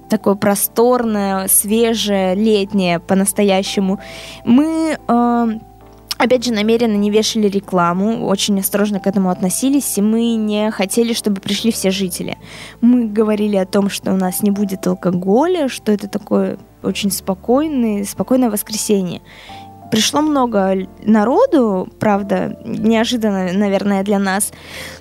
такое 0.08 0.36
просторное, 0.36 1.48
свежее, 1.48 2.36
летнее 2.36 3.00
по-настоящему. 3.00 4.00
Мы 4.46 4.98
э, 5.08 5.48
Опять 6.18 6.46
же, 6.46 6.54
намеренно 6.54 6.96
не 6.96 7.12
вешали 7.12 7.48
рекламу, 7.48 8.26
очень 8.26 8.60
осторожно 8.60 9.00
к 9.00 9.08
этому 9.08 9.30
относились, 9.30 9.98
и 9.98 10.02
мы 10.02 10.36
не 10.36 10.72
хотели, 10.72 11.14
чтобы 11.14 11.42
пришли 11.42 11.72
все 11.72 11.92
жители. 11.92 12.38
Мы 12.82 13.08
говорили 13.08 13.56
о 13.56 13.66
том, 13.66 13.90
что 13.90 14.12
у 14.14 14.18
нас 14.18 14.42
не 14.42 14.50
будет 14.50 14.88
алкоголя, 14.88 15.70
что 15.70 15.92
это 15.92 16.08
такое 16.08 16.58
очень 16.84 17.12
спокойное, 17.12 18.04
спокойное 18.04 18.50
воскресенье. 18.50 19.22
Пришло 19.92 20.22
много 20.22 20.88
народу, 21.04 21.88
правда, 22.00 22.60
неожиданно, 22.66 23.54
наверное, 23.54 24.04
для 24.04 24.20
нас, 24.20 24.52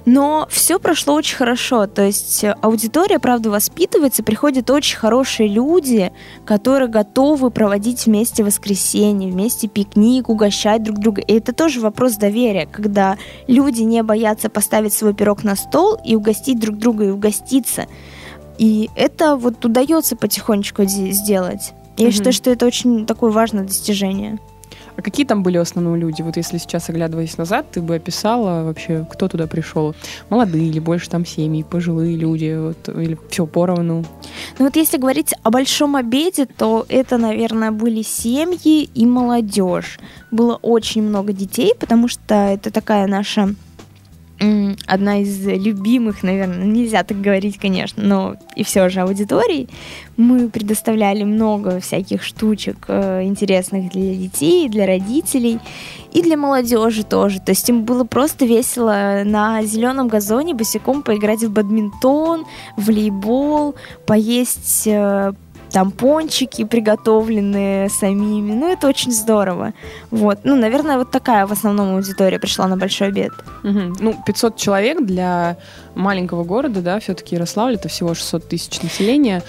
но 0.05 0.47
все 0.49 0.79
прошло 0.79 1.15
очень 1.15 1.37
хорошо. 1.37 1.87
То 1.87 2.03
есть 2.03 2.45
аудитория, 2.63 3.19
правда, 3.19 3.51
воспитывается, 3.51 4.23
приходят 4.23 4.71
очень 4.71 4.97
хорошие 4.97 5.49
люди, 5.49 6.13
которые 6.45 6.89
готовы 6.89 7.51
проводить 7.51 8.07
вместе 8.07 8.45
воскресенье, 8.45 9.31
вместе 9.31 9.67
пикник, 9.67 10.29
угощать 10.29 10.85
друг 10.85 10.99
друга. 10.99 11.21
И 11.23 11.33
это 11.33 11.53
тоже 11.53 11.81
вопрос 11.81 12.17
доверия, 12.17 12.67
когда 12.67 13.19
люди 13.49 13.83
не 13.83 14.03
боятся 14.03 14.49
поставить 14.49 14.93
свой 14.93 15.15
пирог 15.15 15.43
на 15.43 15.57
стол 15.57 15.99
и 16.05 16.15
угостить 16.15 16.61
друг 16.61 16.79
друга 16.79 17.07
и 17.07 17.11
угоститься. 17.11 17.87
И 18.59 18.89
это 18.95 19.37
вот 19.37 19.65
удается 19.65 20.17
потихонечку 20.17 20.85
сделать. 20.85 21.73
Я 21.97 22.09
mm-hmm. 22.09 22.11
считаю, 22.13 22.33
что 22.33 22.51
это 22.51 22.67
очень 22.67 23.07
такое 23.07 23.31
важное 23.31 23.65
достижение. 23.65 24.39
А 24.97 25.03
какие 25.03 25.27
там 25.27 25.43
были 25.43 25.59
в 25.59 25.61
основном 25.61 25.97
люди? 25.97 26.23
Вот 26.23 26.37
если 26.37 26.59
сейчас, 26.59 26.89
оглядываясь 26.89 27.37
назад, 27.37 27.67
ты 27.71 27.81
бы 27.81 27.97
описала 27.97 28.65
вообще, 28.65 29.07
кто 29.11 29.29
туда 29.29 29.47
пришел? 29.47 29.95
Молодые 30.31 30.69
или 30.69 30.81
больше 30.81 31.11
там 31.11 31.27
семьи, 31.27 31.63
пожилые 31.63 32.17
люди, 32.17 32.57
вот, 32.59 32.89
или 32.89 33.19
все 33.29 33.47
поровну? 33.47 34.05
Ну 34.59 34.65
вот 34.65 34.77
если 34.77 34.97
говорить 34.97 35.35
о 35.43 35.51
большом 35.51 35.97
обеде, 35.97 36.47
то 36.47 36.87
это, 36.89 37.19
наверное, 37.19 37.73
были 37.73 38.03
семьи 38.03 38.89
и 38.95 39.07
молодежь. 39.07 39.99
Было 40.31 40.57
очень 40.57 41.03
много 41.03 41.33
детей, 41.33 41.75
потому 41.79 42.09
что 42.09 42.35
это 42.35 42.71
такая 42.71 43.07
наша 43.07 43.55
одна 44.87 45.21
из 45.21 45.47
любимых, 45.47 46.23
наверное, 46.23 46.65
нельзя 46.67 47.03
так 47.03 47.21
говорить, 47.21 47.59
конечно, 47.59 48.03
но 48.03 48.37
и 48.55 48.65
все 48.65 48.89
же 48.89 49.01
аудиторий. 49.01 49.69
Мы 50.17 50.49
предоставляли 50.49 51.25
много 51.25 51.81
всяких 51.81 52.23
штучек 52.23 52.77
э, 52.89 53.23
интересных 53.25 53.93
для 53.93 54.15
детей, 54.15 54.69
для 54.69 54.87
родителей 54.87 55.59
и 56.13 56.23
для 56.23 56.37
молодежи 56.37 57.03
тоже. 57.03 57.41
То 57.41 57.53
есть 57.53 57.69
им 57.69 57.85
было 57.85 58.05
просто 58.05 58.47
весело 58.47 59.23
на 59.25 59.63
зеленом 59.63 60.09
газоне 60.09 60.55
босиком 60.55 61.03
поиграть 61.03 61.43
в 61.43 61.51
бадминтон, 61.51 62.45
в 62.77 62.87
волейбол, 62.87 63.75
поесть 64.07 64.89
там 65.77 65.91
пончики 65.91 66.65
приготовленные 66.65 67.91
самими. 67.91 68.55
Ну, 68.55 68.73
это 68.73 68.89
очень 68.89 69.13
здорово. 69.13 69.75
Вот. 70.11 70.39
Ну, 70.43 70.57
наверное, 70.57 70.97
вот 70.97 71.11
такая 71.11 71.47
в 71.47 71.53
основном 71.53 71.97
аудитория 71.97 72.39
пришла 72.39 72.67
на 72.67 72.79
большой 72.79 73.09
обед. 73.09 73.33
Угу. 73.63 73.97
Ну, 74.01 74.15
500 74.25 74.57
человек 74.57 75.05
для 75.05 75.59
маленького 75.95 76.45
города, 76.45 76.81
да, 76.81 76.99
все-таки 76.99 77.35
Ярославль, 77.35 77.75
это 77.75 77.89
всего 77.89 78.15
600 78.15 78.49
тысяч 78.49 78.81
населения. 78.81 79.43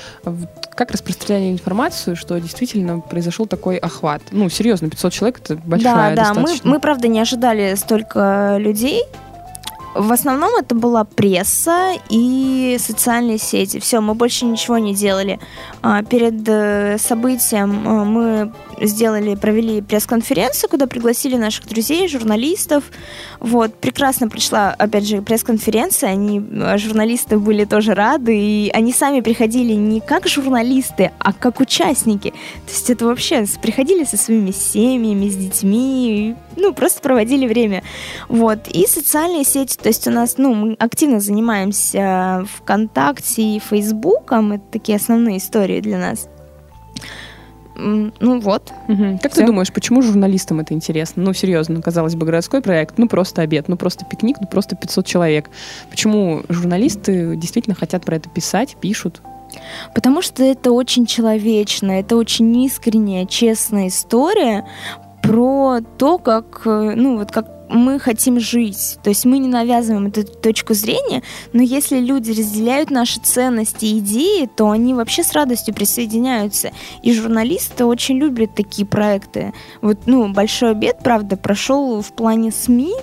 Как 0.76 0.92
распространяли 0.92 1.54
информацию, 1.54 2.18
что 2.18 2.38
действительно 2.42 3.00
произошел 3.00 3.46
такой 3.46 3.78
охват? 3.78 4.22
Ну, 4.32 4.50
серьезно, 4.50 4.90
500 4.90 5.14
человек— 5.14 5.40
это 5.46 5.56
большая 5.56 6.14
Да, 6.14 6.34
да, 6.34 6.40
мы, 6.42 6.58
мы, 6.66 6.80
правда, 6.82 7.08
не 7.08 7.22
ожидали 7.22 7.76
столько 7.76 8.58
людей, 8.60 9.04
в 9.98 10.12
основном 10.12 10.52
это 10.58 10.76
была 10.76 11.04
пресса 11.04 11.94
и 12.10 12.78
социальные 12.80 13.38
сети. 13.38 13.80
Все, 13.80 14.02
мы 14.02 14.14
больше 14.14 14.46
ничего 14.46 14.78
не 14.78 14.94
делали. 14.94 15.40
А, 15.82 16.04
перед 16.04 16.48
э, 16.48 16.98
событием 16.98 17.88
э, 17.88 18.04
мы 18.04 18.54
сделали, 18.82 19.36
провели 19.36 19.82
пресс-конференцию, 19.82 20.70
куда 20.70 20.88
пригласили 20.88 21.36
наших 21.36 21.68
друзей, 21.68 22.08
журналистов. 22.08 22.84
Вот, 23.40 23.76
прекрасно 23.76 24.30
пришла, 24.30 24.72
опять 24.78 25.08
же, 25.08 25.22
пресс-конференция, 25.22 26.10
они, 26.10 26.40
э, 26.40 26.78
журналисты 26.78 27.38
были 27.38 27.66
тоже 27.66 27.94
рады, 27.94 28.38
и 28.38 28.70
они 28.74 28.94
сами 28.94 29.22
приходили 29.22 29.74
не 29.74 30.00
как 30.00 30.28
журналисты, 30.28 31.12
а 31.20 31.34
как 31.34 31.60
участники. 31.60 32.32
То 32.32 32.72
есть 32.72 32.90
это 32.90 33.06
вообще, 33.06 33.46
приходили 33.62 34.04
со 34.04 34.18
своими 34.18 34.52
семьями, 34.52 35.30
с 35.30 35.36
детьми, 35.36 36.36
ну, 36.56 36.74
просто 36.74 37.02
проводили 37.02 37.48
время. 37.48 37.84
Вот, 38.28 38.68
и 38.68 38.86
социальные 38.88 39.44
сети, 39.44 39.78
то 39.78 39.88
есть 39.88 40.08
у 40.08 40.12
нас, 40.12 40.36
ну, 40.38 40.54
мы 40.54 40.74
активно 40.74 41.20
занимаемся 41.20 42.46
ВКонтакте 42.58 43.42
и 43.42 43.60
Фейсбуком, 43.60 44.54
это 44.54 44.64
такие 44.72 44.98
основные 44.98 45.38
истории 45.38 45.82
для 45.82 45.98
нас. 45.98 46.28
Ну 47.78 48.40
вот. 48.40 48.72
Угу. 48.88 49.20
Как 49.22 49.32
Все. 49.32 49.42
ты 49.42 49.48
думаешь, 49.48 49.72
почему 49.72 50.02
журналистам 50.02 50.60
это 50.60 50.74
интересно? 50.74 51.24
Ну, 51.24 51.34
серьезно, 51.34 51.82
казалось 51.82 52.16
бы, 52.16 52.26
городской 52.26 52.62
проект, 52.62 52.98
ну, 52.98 53.08
просто 53.08 53.42
обед, 53.42 53.68
ну, 53.68 53.78
просто 53.78 54.06
пикник, 54.06 54.38
ну, 54.40 54.48
просто 54.48 54.76
500 54.76 55.06
человек. 55.06 55.50
Почему 55.90 56.44
журналисты 56.50 57.36
действительно 57.36 57.76
хотят 57.76 58.04
про 58.06 58.16
это 58.16 58.30
писать, 58.30 58.78
пишут? 58.82 59.22
Потому 59.94 60.22
что 60.22 60.44
это 60.44 60.72
очень 60.72 61.06
человечно, 61.06 61.92
это 61.92 62.18
очень 62.18 62.56
искренняя, 62.64 63.26
честная 63.26 63.88
история 63.88 64.66
про 65.22 65.80
то, 65.98 66.18
как, 66.18 66.62
э, 66.66 66.94
ну, 66.96 67.18
вот 67.18 67.32
как 67.32 67.57
мы 67.70 68.00
хотим 68.00 68.40
жить. 68.40 68.98
То 69.04 69.10
есть 69.10 69.26
мы 69.26 69.40
не 69.40 69.48
навязываем 69.48 70.08
эту 70.08 70.24
точку 70.24 70.74
зрения, 70.74 71.24
но 71.54 71.62
если 71.62 72.00
люди 72.00 72.32
разделяют 72.32 72.90
наши 72.90 73.20
ценности 73.20 73.86
и 73.86 74.00
идеи, 74.00 74.50
то 74.56 74.70
они 74.70 74.94
вообще 74.94 75.24
с 75.24 75.34
радостью 75.34 75.74
присоединяются. 75.74 76.72
И 77.04 77.14
журналисты 77.14 77.86
очень 77.86 78.18
любят 78.18 78.56
такие 78.56 78.88
проекты. 78.88 79.54
Вот, 79.82 80.00
ну, 80.06 80.32
«Большой 80.32 80.72
обед», 80.72 81.00
правда, 81.04 81.38
прошел 81.38 82.02
в 82.02 82.14
плане 82.14 82.52
СМИ, 82.52 82.94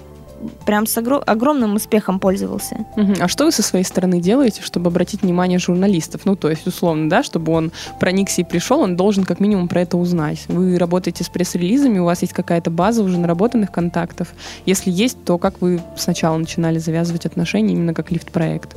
прям 0.66 0.86
с 0.86 0.96
огр- 0.96 1.22
огромным 1.24 1.74
успехом 1.76 2.18
пользовался. 2.18 2.86
Угу. 2.96 3.14
А 3.20 3.28
что 3.28 3.44
вы 3.44 3.52
со 3.52 3.62
своей 3.62 3.84
стороны 3.84 4.20
делаете, 4.20 4.62
чтобы 4.62 4.88
обратить 4.88 5.22
внимание 5.22 5.58
журналистов? 5.58 6.22
Ну, 6.24 6.36
то 6.36 6.50
есть, 6.50 6.66
условно, 6.66 7.08
да, 7.08 7.22
чтобы 7.22 7.52
он 7.52 7.72
проникся 8.00 8.40
и 8.40 8.44
пришел, 8.44 8.80
он 8.80 8.96
должен 8.96 9.24
как 9.24 9.40
минимум 9.40 9.68
про 9.68 9.82
это 9.82 9.96
узнать. 9.96 10.44
Вы 10.48 10.78
работаете 10.78 11.24
с 11.24 11.28
пресс-релизами, 11.28 11.98
у 11.98 12.04
вас 12.04 12.22
есть 12.22 12.32
какая-то 12.32 12.70
база 12.70 13.02
уже 13.02 13.18
наработанных 13.18 13.70
контактов. 13.70 14.28
Если 14.66 14.90
есть, 14.90 15.24
то 15.24 15.38
как 15.38 15.60
вы 15.60 15.80
сначала 15.96 16.36
начинали 16.36 16.78
завязывать 16.78 17.26
отношения 17.26 17.74
именно 17.74 17.94
как 17.94 18.10
лифт-проект? 18.10 18.76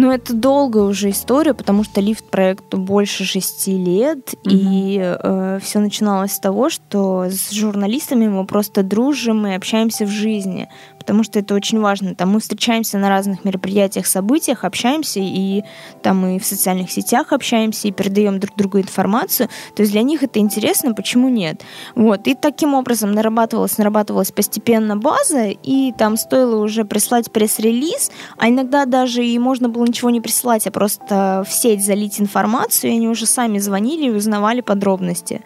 Ну, 0.00 0.10
это 0.10 0.32
долгая 0.32 0.84
уже 0.84 1.10
история, 1.10 1.52
потому 1.52 1.84
что 1.84 2.00
лифт 2.00 2.24
проекту 2.30 2.78
больше 2.78 3.24
шести 3.24 3.76
лет, 3.76 4.32
mm-hmm. 4.32 4.50
и 4.50 4.98
э, 4.98 5.58
все 5.62 5.78
начиналось 5.78 6.32
с 6.32 6.40
того, 6.40 6.70
что 6.70 7.26
с 7.28 7.50
журналистами 7.50 8.26
мы 8.26 8.46
просто 8.46 8.82
дружим 8.82 9.46
и 9.46 9.54
общаемся 9.54 10.06
в 10.06 10.08
жизни 10.08 10.70
потому 11.00 11.24
что 11.24 11.38
это 11.38 11.54
очень 11.54 11.80
важно. 11.80 12.14
Там 12.14 12.30
мы 12.30 12.40
встречаемся 12.40 12.98
на 12.98 13.08
разных 13.08 13.44
мероприятиях, 13.44 14.06
событиях, 14.06 14.64
общаемся, 14.64 15.18
и 15.18 15.64
там 16.02 16.18
мы 16.18 16.38
в 16.38 16.44
социальных 16.44 16.92
сетях 16.92 17.32
общаемся 17.32 17.88
и 17.88 17.90
передаем 17.90 18.38
друг 18.38 18.54
другу 18.54 18.78
информацию. 18.78 19.48
То 19.74 19.80
есть 19.82 19.92
для 19.92 20.02
них 20.02 20.22
это 20.22 20.38
интересно, 20.38 20.94
почему 20.94 21.30
нет? 21.30 21.62
Вот. 21.94 22.26
И 22.26 22.34
таким 22.34 22.74
образом 22.74 23.12
нарабатывалась, 23.12 23.78
нарабатывалась 23.78 24.30
постепенно 24.30 24.96
база, 24.96 25.46
и 25.48 25.92
там 25.92 26.18
стоило 26.18 26.62
уже 26.62 26.84
прислать 26.84 27.32
пресс-релиз, 27.32 28.12
а 28.36 28.50
иногда 28.50 28.84
даже 28.84 29.24
и 29.24 29.38
можно 29.38 29.70
было 29.70 29.86
ничего 29.86 30.10
не 30.10 30.20
присылать, 30.20 30.66
а 30.66 30.70
просто 30.70 31.44
в 31.48 31.52
сеть 31.52 31.84
залить 31.84 32.20
информацию, 32.20 32.92
и 32.92 32.96
они 32.96 33.08
уже 33.08 33.24
сами 33.24 33.58
звонили 33.58 34.08
и 34.08 34.10
узнавали 34.10 34.60
подробности. 34.60 35.42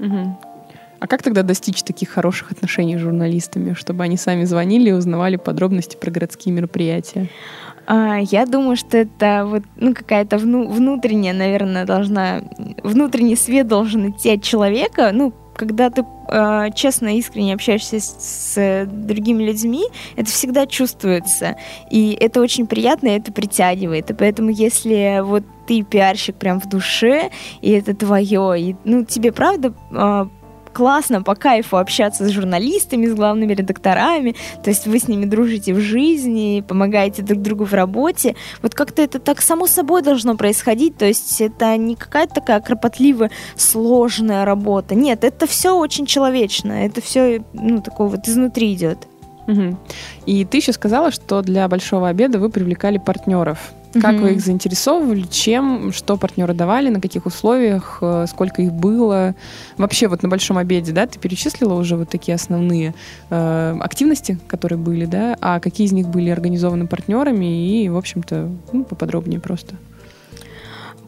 Угу. 0.00 0.51
А 1.02 1.08
как 1.08 1.20
тогда 1.20 1.42
достичь 1.42 1.82
таких 1.82 2.10
хороших 2.10 2.52
отношений 2.52 2.96
с 2.96 3.00
журналистами, 3.00 3.74
чтобы 3.74 4.04
они 4.04 4.16
сами 4.16 4.44
звонили 4.44 4.90
и 4.90 4.92
узнавали 4.92 5.34
подробности 5.34 5.96
про 5.96 6.12
городские 6.12 6.54
мероприятия? 6.54 7.28
А, 7.88 8.18
я 8.20 8.46
думаю, 8.46 8.76
что 8.76 8.98
это 8.98 9.44
вот 9.44 9.64
ну 9.74 9.94
какая-то 9.94 10.38
вну, 10.38 10.68
внутренняя, 10.68 11.34
наверное, 11.34 11.86
должна 11.86 12.42
внутренний 12.84 13.34
свет 13.34 13.66
должен 13.66 14.10
идти 14.10 14.30
от 14.30 14.44
человека. 14.44 15.10
Ну, 15.12 15.34
когда 15.56 15.90
ты 15.90 16.04
э, 16.28 16.68
честно, 16.76 17.18
искренне 17.18 17.54
общаешься 17.54 17.98
с, 17.98 18.54
с 18.54 18.86
другими 18.86 19.42
людьми, 19.42 19.82
это 20.14 20.30
всегда 20.30 20.66
чувствуется. 20.66 21.56
И 21.90 22.16
это 22.20 22.40
очень 22.40 22.68
приятно, 22.68 23.08
и 23.08 23.18
это 23.18 23.32
притягивает. 23.32 24.08
И 24.08 24.14
поэтому, 24.14 24.50
если 24.50 25.20
вот 25.24 25.42
ты 25.66 25.82
пиарщик 25.82 26.36
прям 26.36 26.60
в 26.60 26.68
душе, 26.68 27.30
и 27.60 27.72
это 27.72 27.92
твое, 27.92 28.60
и 28.60 28.76
ну 28.84 29.04
тебе 29.04 29.32
правда 29.32 29.74
э, 29.90 30.26
классно, 30.72 31.22
по 31.22 31.34
кайфу 31.34 31.76
общаться 31.76 32.26
с 32.26 32.30
журналистами, 32.30 33.06
с 33.06 33.14
главными 33.14 33.52
редакторами, 33.52 34.34
то 34.62 34.70
есть 34.70 34.86
вы 34.86 34.98
с 34.98 35.08
ними 35.08 35.24
дружите 35.24 35.74
в 35.74 35.80
жизни, 35.80 36.64
помогаете 36.66 37.22
друг 37.22 37.42
другу 37.42 37.64
в 37.64 37.72
работе. 37.72 38.34
Вот 38.62 38.74
как-то 38.74 39.02
это 39.02 39.18
так 39.18 39.40
само 39.40 39.66
собой 39.66 40.02
должно 40.02 40.36
происходить, 40.36 40.96
то 40.96 41.04
есть 41.04 41.40
это 41.40 41.76
не 41.76 41.96
какая-то 41.96 42.34
такая 42.34 42.60
кропотливая, 42.60 43.30
сложная 43.56 44.44
работа. 44.44 44.94
Нет, 44.94 45.24
это 45.24 45.46
все 45.46 45.76
очень 45.76 46.06
человечно, 46.06 46.72
это 46.72 47.00
все, 47.00 47.44
ну, 47.52 47.80
такое 47.80 48.08
вот 48.08 48.28
изнутри 48.28 48.72
идет. 48.74 48.98
Угу. 49.46 49.76
И 50.26 50.44
ты 50.44 50.58
еще 50.58 50.72
сказала, 50.72 51.10
что 51.10 51.42
для 51.42 51.66
большого 51.68 52.08
обеда 52.08 52.38
вы 52.38 52.48
привлекали 52.48 52.98
партнеров. 52.98 53.72
Как 53.92 54.14
угу. 54.14 54.22
вы 54.22 54.32
их 54.32 54.40
заинтересовывали, 54.40 55.22
чем, 55.22 55.92
что 55.92 56.16
партнеры 56.16 56.54
давали, 56.54 56.88
на 56.88 57.00
каких 57.00 57.26
условиях, 57.26 57.98
э, 58.00 58.26
сколько 58.28 58.62
их 58.62 58.72
было? 58.72 59.34
Вообще 59.76 60.08
вот 60.08 60.22
на 60.22 60.28
большом 60.28 60.58
обеде, 60.58 60.92
да, 60.92 61.06
ты 61.06 61.18
перечислила 61.18 61.74
уже 61.74 61.96
вот 61.96 62.08
такие 62.08 62.34
основные 62.34 62.94
э, 63.30 63.76
активности, 63.80 64.38
которые 64.46 64.78
были, 64.78 65.04
да, 65.04 65.36
а 65.40 65.60
какие 65.60 65.86
из 65.86 65.92
них 65.92 66.08
были 66.08 66.30
организованы 66.30 66.86
партнерами 66.86 67.82
и, 67.82 67.88
в 67.88 67.96
общем-то, 67.96 68.50
ну, 68.72 68.84
поподробнее 68.84 69.40
просто. 69.40 69.76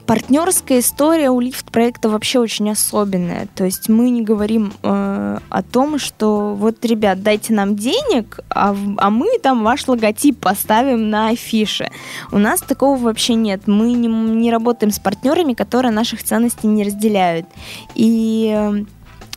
Партнерская 0.06 0.80
история 0.80 1.30
у 1.30 1.40
лифт-проекта 1.40 2.10
вообще 2.10 2.38
очень 2.38 2.70
особенная. 2.70 3.48
То 3.54 3.64
есть 3.64 3.88
мы 3.88 4.10
не 4.10 4.22
говорим 4.22 4.74
э, 4.82 5.38
о 5.48 5.62
том, 5.62 5.98
что 5.98 6.54
вот, 6.54 6.84
ребят, 6.84 7.22
дайте 7.22 7.54
нам 7.54 7.74
денег, 7.74 8.40
а, 8.50 8.76
а 8.98 9.10
мы 9.10 9.38
там 9.38 9.64
ваш 9.64 9.88
логотип 9.88 10.38
поставим 10.38 11.08
на 11.08 11.28
афише. 11.28 11.90
У 12.32 12.38
нас 12.38 12.60
такого 12.60 12.98
вообще 12.98 13.34
нет. 13.34 13.66
Мы 13.66 13.92
не, 13.92 14.08
не 14.08 14.50
работаем 14.50 14.90
с 14.92 14.98
партнерами, 14.98 15.54
которые 15.54 15.92
наших 15.92 16.22
ценностей 16.22 16.66
не 16.66 16.84
разделяют. 16.84 17.46
И 17.94 18.84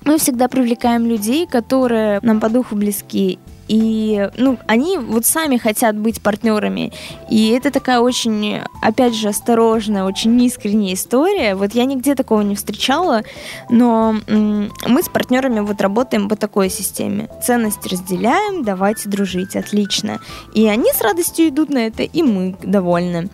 мы 0.07 0.17
всегда 0.17 0.47
привлекаем 0.47 1.05
людей, 1.05 1.45
которые 1.45 2.19
нам 2.21 2.39
по 2.39 2.49
духу 2.49 2.75
близки 2.75 3.37
и 3.67 4.29
ну, 4.37 4.57
они 4.67 4.97
вот 4.97 5.25
сами 5.25 5.57
хотят 5.57 5.97
быть 5.97 6.21
партнерами. 6.21 6.93
И 7.29 7.49
это 7.49 7.69
такая 7.69 7.99
очень, 7.99 8.61
опять 8.81 9.13
же, 9.13 9.27
осторожная, 9.27 10.05
очень 10.05 10.41
искренняя 10.41 10.93
история. 10.93 11.53
Вот 11.53 11.73
я 11.73 11.83
нигде 11.83 12.15
такого 12.15 12.41
не 12.41 12.55
встречала, 12.55 13.23
но 13.69 14.15
мы 14.27 15.03
с 15.03 15.09
партнерами 15.09 15.59
вот 15.59 15.81
работаем 15.81 16.29
по 16.29 16.37
такой 16.37 16.69
системе. 16.69 17.29
Ценности 17.43 17.89
разделяем, 17.89 18.63
давайте 18.63 19.09
дружить, 19.09 19.57
отлично. 19.57 20.19
И 20.53 20.65
они 20.67 20.93
с 20.93 21.01
радостью 21.01 21.49
идут 21.49 21.69
на 21.69 21.87
это, 21.87 22.03
и 22.03 22.23
мы 22.23 22.55
довольны. 22.63 23.29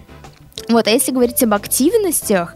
Вот, 0.70 0.88
а 0.88 0.90
если 0.90 1.12
говорить 1.12 1.44
об 1.44 1.54
активностях, 1.54 2.56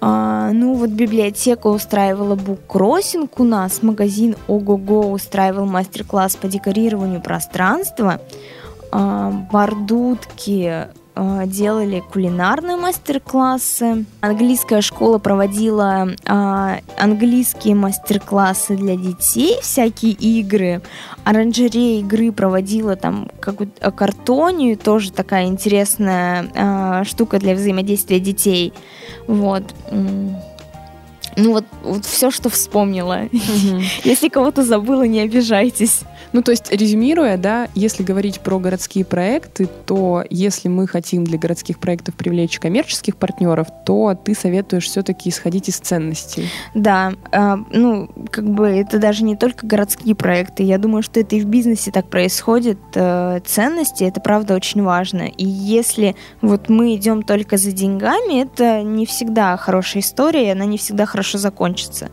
а, 0.00 0.50
ну 0.52 0.74
вот 0.74 0.90
библиотека 0.90 1.66
устраивала 1.66 2.34
буккроссинг 2.34 3.38
у 3.38 3.44
нас, 3.44 3.82
магазин 3.82 4.34
Ого-го 4.48 5.10
устраивал 5.10 5.66
мастер-класс 5.66 6.36
по 6.36 6.48
декорированию 6.48 7.20
пространства, 7.20 8.20
а, 8.90 9.30
бардутки 9.52 10.66
а, 10.66 10.90
делали 11.46 12.02
кулинарные 12.12 12.76
мастер-классы. 12.76 14.04
Английская 14.20 14.80
школа 14.80 15.18
проводила 15.18 16.08
а, 16.26 16.78
английские 16.98 17.74
мастер-классы 17.74 18.76
для 18.76 18.96
детей, 18.96 19.58
всякие 19.60 20.12
игры. 20.12 20.80
Оранжерея 21.24 22.00
игры 22.00 22.32
проводила 22.32 22.96
там 22.96 23.28
какую-то 23.40 23.90
картонию, 23.90 24.78
тоже 24.78 25.12
такая 25.12 25.46
интересная 25.46 26.50
а, 26.54 27.04
штука 27.04 27.38
для 27.38 27.54
взаимодействия 27.54 28.20
детей. 28.20 28.72
Вот. 29.26 29.64
Ну 31.36 31.52
вот, 31.52 31.64
вот 31.82 32.04
все, 32.04 32.30
что 32.30 32.48
вспомнила. 32.48 33.28
Если 34.04 34.28
кого-то 34.28 34.64
забыла, 34.64 35.04
не 35.04 35.20
обижайтесь. 35.20 36.02
Ну, 36.32 36.42
то 36.42 36.50
есть, 36.52 36.72
резюмируя, 36.72 37.36
да, 37.36 37.68
если 37.74 38.02
говорить 38.04 38.40
про 38.40 38.58
городские 38.58 39.04
проекты, 39.04 39.68
то 39.86 40.24
если 40.30 40.68
мы 40.68 40.86
хотим 40.86 41.24
для 41.24 41.38
городских 41.38 41.80
проектов 41.80 42.14
привлечь 42.14 42.60
коммерческих 42.60 43.16
партнеров, 43.16 43.66
то 43.84 44.14
ты 44.14 44.34
советуешь 44.34 44.84
все-таки 44.84 45.30
исходить 45.30 45.68
из 45.68 45.78
ценностей. 45.78 46.48
Да, 46.74 47.14
э, 47.32 47.56
ну, 47.72 48.08
как 48.30 48.48
бы 48.48 48.68
это 48.68 48.98
даже 48.98 49.24
не 49.24 49.36
только 49.36 49.66
городские 49.66 50.14
проекты. 50.14 50.62
Я 50.62 50.78
думаю, 50.78 51.02
что 51.02 51.18
это 51.18 51.34
и 51.34 51.40
в 51.40 51.46
бизнесе 51.46 51.90
так 51.90 52.08
происходит. 52.08 52.78
Э, 52.94 53.40
ценности, 53.44 54.04
это 54.04 54.20
правда 54.20 54.54
очень 54.54 54.82
важно. 54.82 55.22
И 55.22 55.44
если 55.44 56.14
вот 56.42 56.68
мы 56.68 56.94
идем 56.94 57.22
только 57.22 57.56
за 57.56 57.72
деньгами, 57.72 58.42
это 58.42 58.82
не 58.82 59.04
всегда 59.06 59.56
хорошая 59.56 60.02
история, 60.02 60.52
она 60.52 60.64
не 60.64 60.78
всегда 60.78 61.06
хорошо 61.20 61.36
закончится. 61.36 62.10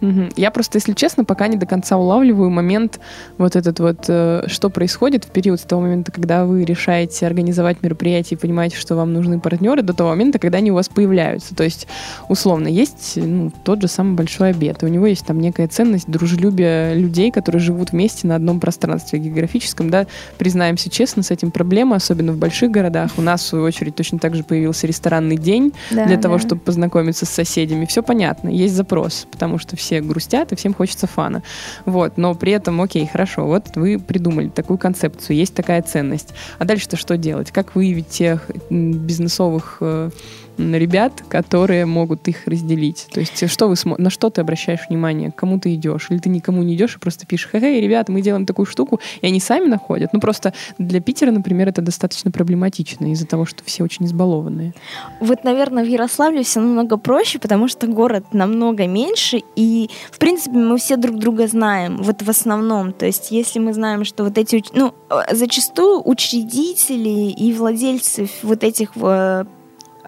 Угу. 0.00 0.30
Я 0.36 0.50
просто, 0.50 0.78
если 0.78 0.92
честно, 0.92 1.24
пока 1.24 1.48
не 1.48 1.56
до 1.56 1.66
конца 1.66 1.96
улавливаю 1.96 2.50
момент 2.50 3.00
вот 3.38 3.56
этот 3.56 3.80
вот, 3.80 4.04
э, 4.08 4.44
что 4.46 4.70
происходит 4.70 5.24
в 5.24 5.30
период 5.30 5.60
с 5.60 5.64
того 5.64 5.82
момента, 5.82 6.12
когда 6.12 6.44
вы 6.44 6.64
решаете 6.64 7.26
организовать 7.26 7.82
мероприятие 7.82 8.36
и 8.36 8.40
понимаете, 8.40 8.76
что 8.76 8.94
вам 8.96 9.12
нужны 9.12 9.40
партнеры, 9.40 9.82
до 9.82 9.92
того 9.92 10.10
момента, 10.10 10.38
когда 10.38 10.58
они 10.58 10.70
у 10.70 10.74
вас 10.74 10.88
появляются. 10.88 11.54
То 11.54 11.64
есть, 11.64 11.86
условно, 12.28 12.68
есть 12.68 13.14
ну, 13.16 13.52
тот 13.64 13.82
же 13.82 13.88
самый 13.88 14.14
большой 14.14 14.50
обед, 14.50 14.82
и 14.82 14.86
у 14.86 14.88
него 14.88 15.06
есть 15.06 15.26
там 15.26 15.40
некая 15.40 15.68
ценность 15.68 16.10
дружелюбия 16.10 16.94
людей, 16.94 17.30
которые 17.30 17.60
живут 17.60 17.92
вместе 17.92 18.26
на 18.26 18.36
одном 18.36 18.60
пространстве 18.60 19.18
географическом, 19.18 19.90
да, 19.90 20.06
признаемся 20.38 20.90
честно, 20.90 21.22
с 21.22 21.30
этим 21.30 21.50
проблема, 21.50 21.96
особенно 21.96 22.32
в 22.32 22.38
больших 22.38 22.70
городах. 22.70 23.12
У 23.16 23.22
нас, 23.22 23.42
в 23.42 23.46
свою 23.46 23.64
очередь, 23.64 23.94
точно 23.94 24.18
так 24.18 24.34
же 24.34 24.44
появился 24.44 24.86
ресторанный 24.86 25.36
день 25.36 25.72
да, 25.90 26.06
для 26.06 26.16
того, 26.16 26.38
чтобы 26.38 26.60
познакомиться 26.60 27.26
с 27.26 27.30
соседями. 27.30 27.84
Все 27.86 28.02
понятно, 28.02 28.48
есть 28.48 28.74
запрос, 28.74 29.26
потому 29.30 29.58
что 29.58 29.76
все 29.78 30.00
грустят, 30.00 30.52
и 30.52 30.56
всем 30.56 30.74
хочется 30.74 31.06
фана. 31.06 31.42
Вот, 31.84 32.16
но 32.16 32.34
при 32.34 32.52
этом, 32.52 32.80
окей, 32.80 33.06
хорошо, 33.06 33.46
вот 33.46 33.76
вы 33.76 33.98
придумали 33.98 34.48
такую 34.48 34.78
концепцию, 34.78 35.36
есть 35.36 35.54
такая 35.54 35.82
ценность. 35.82 36.34
А 36.58 36.64
дальше-то 36.64 36.96
что 36.96 37.16
делать? 37.16 37.50
Как 37.50 37.74
выявить 37.74 38.08
тех 38.08 38.50
бизнесовых 38.70 39.78
э, 39.80 40.10
ребят, 40.58 41.24
которые 41.28 41.86
могут 41.86 42.28
их 42.28 42.46
разделить. 42.46 43.08
То 43.12 43.20
есть 43.20 43.48
что 43.50 43.68
вы 43.68 43.76
на 43.98 44.10
что 44.10 44.30
ты 44.30 44.40
обращаешь 44.40 44.80
внимание, 44.88 45.30
кому 45.30 45.58
ты 45.58 45.74
идешь, 45.74 46.08
или 46.10 46.18
ты 46.18 46.28
никому 46.28 46.62
не 46.62 46.74
идешь 46.74 46.96
и 46.96 46.98
просто 46.98 47.26
пишешь, 47.26 47.50
хе-хей, 47.50 47.80
ребята, 47.80 48.12
мы 48.12 48.20
делаем 48.22 48.46
такую 48.46 48.66
штуку, 48.66 49.00
и 49.20 49.26
они 49.26 49.40
сами 49.40 49.66
находят. 49.66 50.12
Ну 50.12 50.20
просто 50.20 50.52
для 50.78 51.00
Питера, 51.00 51.30
например, 51.30 51.68
это 51.68 51.82
достаточно 51.82 52.30
проблематично 52.30 53.12
из-за 53.12 53.26
того, 53.26 53.44
что 53.44 53.62
все 53.64 53.84
очень 53.84 54.06
избалованные. 54.06 54.74
Вот, 55.20 55.44
наверное, 55.44 55.84
в 55.84 55.88
Ярославле 55.88 56.42
все 56.42 56.60
намного 56.60 56.96
проще, 56.96 57.38
потому 57.38 57.68
что 57.68 57.86
город 57.86 58.26
намного 58.32 58.86
меньше, 58.86 59.40
и, 59.56 59.90
в 60.10 60.18
принципе, 60.18 60.56
мы 60.56 60.78
все 60.78 60.96
друг 60.96 61.18
друга 61.18 61.46
знаем, 61.46 61.98
вот 61.98 62.22
в 62.22 62.28
основном. 62.28 62.92
То 62.92 63.06
есть 63.06 63.30
если 63.30 63.58
мы 63.58 63.72
знаем, 63.72 64.04
что 64.04 64.24
вот 64.24 64.38
эти, 64.38 64.62
ну, 64.72 64.94
зачастую 65.30 66.02
учредители 66.04 67.30
и 67.30 67.52
владельцы 67.52 68.28
вот 68.42 68.64
этих 68.64 68.90
э, 68.96 69.44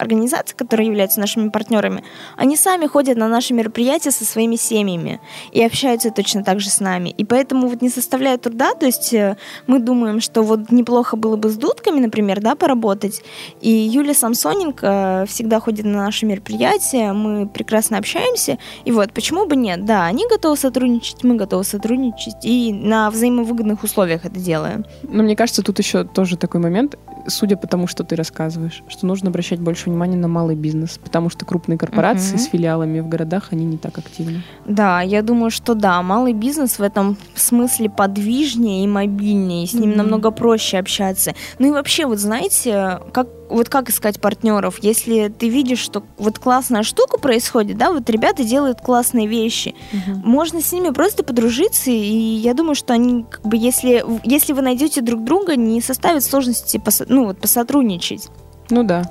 организаций, 0.00 0.56
которые 0.56 0.86
являются 0.86 1.20
нашими 1.20 1.48
партнерами, 1.50 2.02
они 2.36 2.56
сами 2.56 2.86
ходят 2.86 3.16
на 3.16 3.28
наши 3.28 3.54
мероприятия 3.54 4.10
со 4.10 4.24
своими 4.24 4.56
семьями 4.56 5.20
и 5.52 5.62
общаются 5.62 6.10
точно 6.10 6.42
так 6.42 6.60
же 6.60 6.70
с 6.70 6.80
нами. 6.80 7.10
И 7.10 7.24
поэтому 7.24 7.68
вот 7.68 7.82
не 7.82 7.90
составляет 7.90 8.42
труда, 8.42 8.74
то 8.74 8.86
есть 8.86 9.12
э, 9.12 9.36
мы 9.66 9.78
думаем, 9.78 10.20
что 10.20 10.42
вот 10.42 10.70
неплохо 10.72 11.16
было 11.16 11.36
бы 11.36 11.50
с 11.50 11.56
дудками, 11.56 12.00
например, 12.00 12.40
да, 12.40 12.54
поработать. 12.54 13.22
И 13.60 13.70
Юлия 13.70 14.14
Самсоненко 14.14 15.26
всегда 15.28 15.60
ходит 15.60 15.84
на 15.84 16.04
наши 16.04 16.26
мероприятия, 16.26 17.12
мы 17.12 17.46
прекрасно 17.46 17.98
общаемся. 17.98 18.58
И 18.84 18.92
вот, 18.92 19.12
почему 19.12 19.46
бы 19.46 19.56
нет? 19.56 19.84
Да, 19.84 20.04
они 20.06 20.26
готовы 20.28 20.56
сотрудничать, 20.56 21.22
мы 21.24 21.36
готовы 21.36 21.64
сотрудничать, 21.64 22.44
и 22.44 22.72
на 22.72 23.10
взаимовыгодных 23.10 23.82
условиях 23.82 24.24
это 24.24 24.38
делаем. 24.38 24.84
Но 25.02 25.22
мне 25.22 25.36
кажется, 25.36 25.62
тут 25.62 25.78
еще 25.78 26.04
тоже 26.04 26.36
такой 26.36 26.60
момент, 26.60 26.96
судя 27.26 27.56
по 27.56 27.66
тому, 27.66 27.86
что 27.86 28.04
ты 28.04 28.16
рассказываешь, 28.16 28.82
что 28.88 29.06
нужно 29.06 29.28
обращать 29.30 29.60
больше 29.60 29.89
внимания 29.90 30.16
на 30.16 30.28
малый 30.28 30.54
бизнес, 30.54 30.98
потому 31.02 31.30
что 31.30 31.44
крупные 31.44 31.78
корпорации 31.78 32.34
угу. 32.34 32.42
с 32.42 32.46
филиалами 32.46 33.00
в 33.00 33.08
городах, 33.08 33.48
они 33.50 33.64
не 33.64 33.76
так 33.76 33.98
активны. 33.98 34.42
Да, 34.66 35.02
я 35.02 35.22
думаю, 35.22 35.50
что 35.50 35.74
да, 35.74 36.00
малый 36.02 36.32
бизнес 36.32 36.78
в 36.78 36.82
этом 36.82 37.16
смысле 37.34 37.90
подвижнее 37.90 38.84
и 38.84 38.86
мобильнее, 38.86 39.66
с 39.66 39.74
ним 39.74 39.90
угу. 39.90 39.98
намного 39.98 40.30
проще 40.30 40.78
общаться. 40.78 41.34
Ну 41.58 41.68
и 41.68 41.70
вообще, 41.70 42.06
вот 42.06 42.18
знаете, 42.18 43.00
как 43.12 43.28
вот 43.50 43.68
как 43.68 43.90
искать 43.90 44.20
партнеров, 44.20 44.78
если 44.80 45.28
ты 45.28 45.48
видишь, 45.48 45.80
что 45.80 46.04
вот 46.18 46.38
классная 46.38 46.82
штука 46.82 47.18
происходит, 47.18 47.76
да, 47.76 47.92
вот 47.92 48.08
ребята 48.08 48.44
делают 48.44 48.80
классные 48.80 49.26
вещи, 49.26 49.74
угу. 49.92 50.20
можно 50.24 50.60
с 50.60 50.72
ними 50.72 50.90
просто 50.90 51.24
подружиться, 51.24 51.90
и 51.90 51.96
я 51.96 52.54
думаю, 52.54 52.74
что 52.74 52.94
они, 52.94 53.24
как 53.28 53.42
бы, 53.42 53.56
если, 53.56 54.04
если 54.24 54.52
вы 54.52 54.62
найдете 54.62 55.00
друг 55.02 55.24
друга, 55.24 55.56
не 55.56 55.80
составит 55.80 56.22
сложности, 56.22 56.80
ну, 57.08 57.26
вот, 57.26 57.38
посотрудничать. 57.38 58.28
Ну 58.70 58.84
да. 58.84 59.02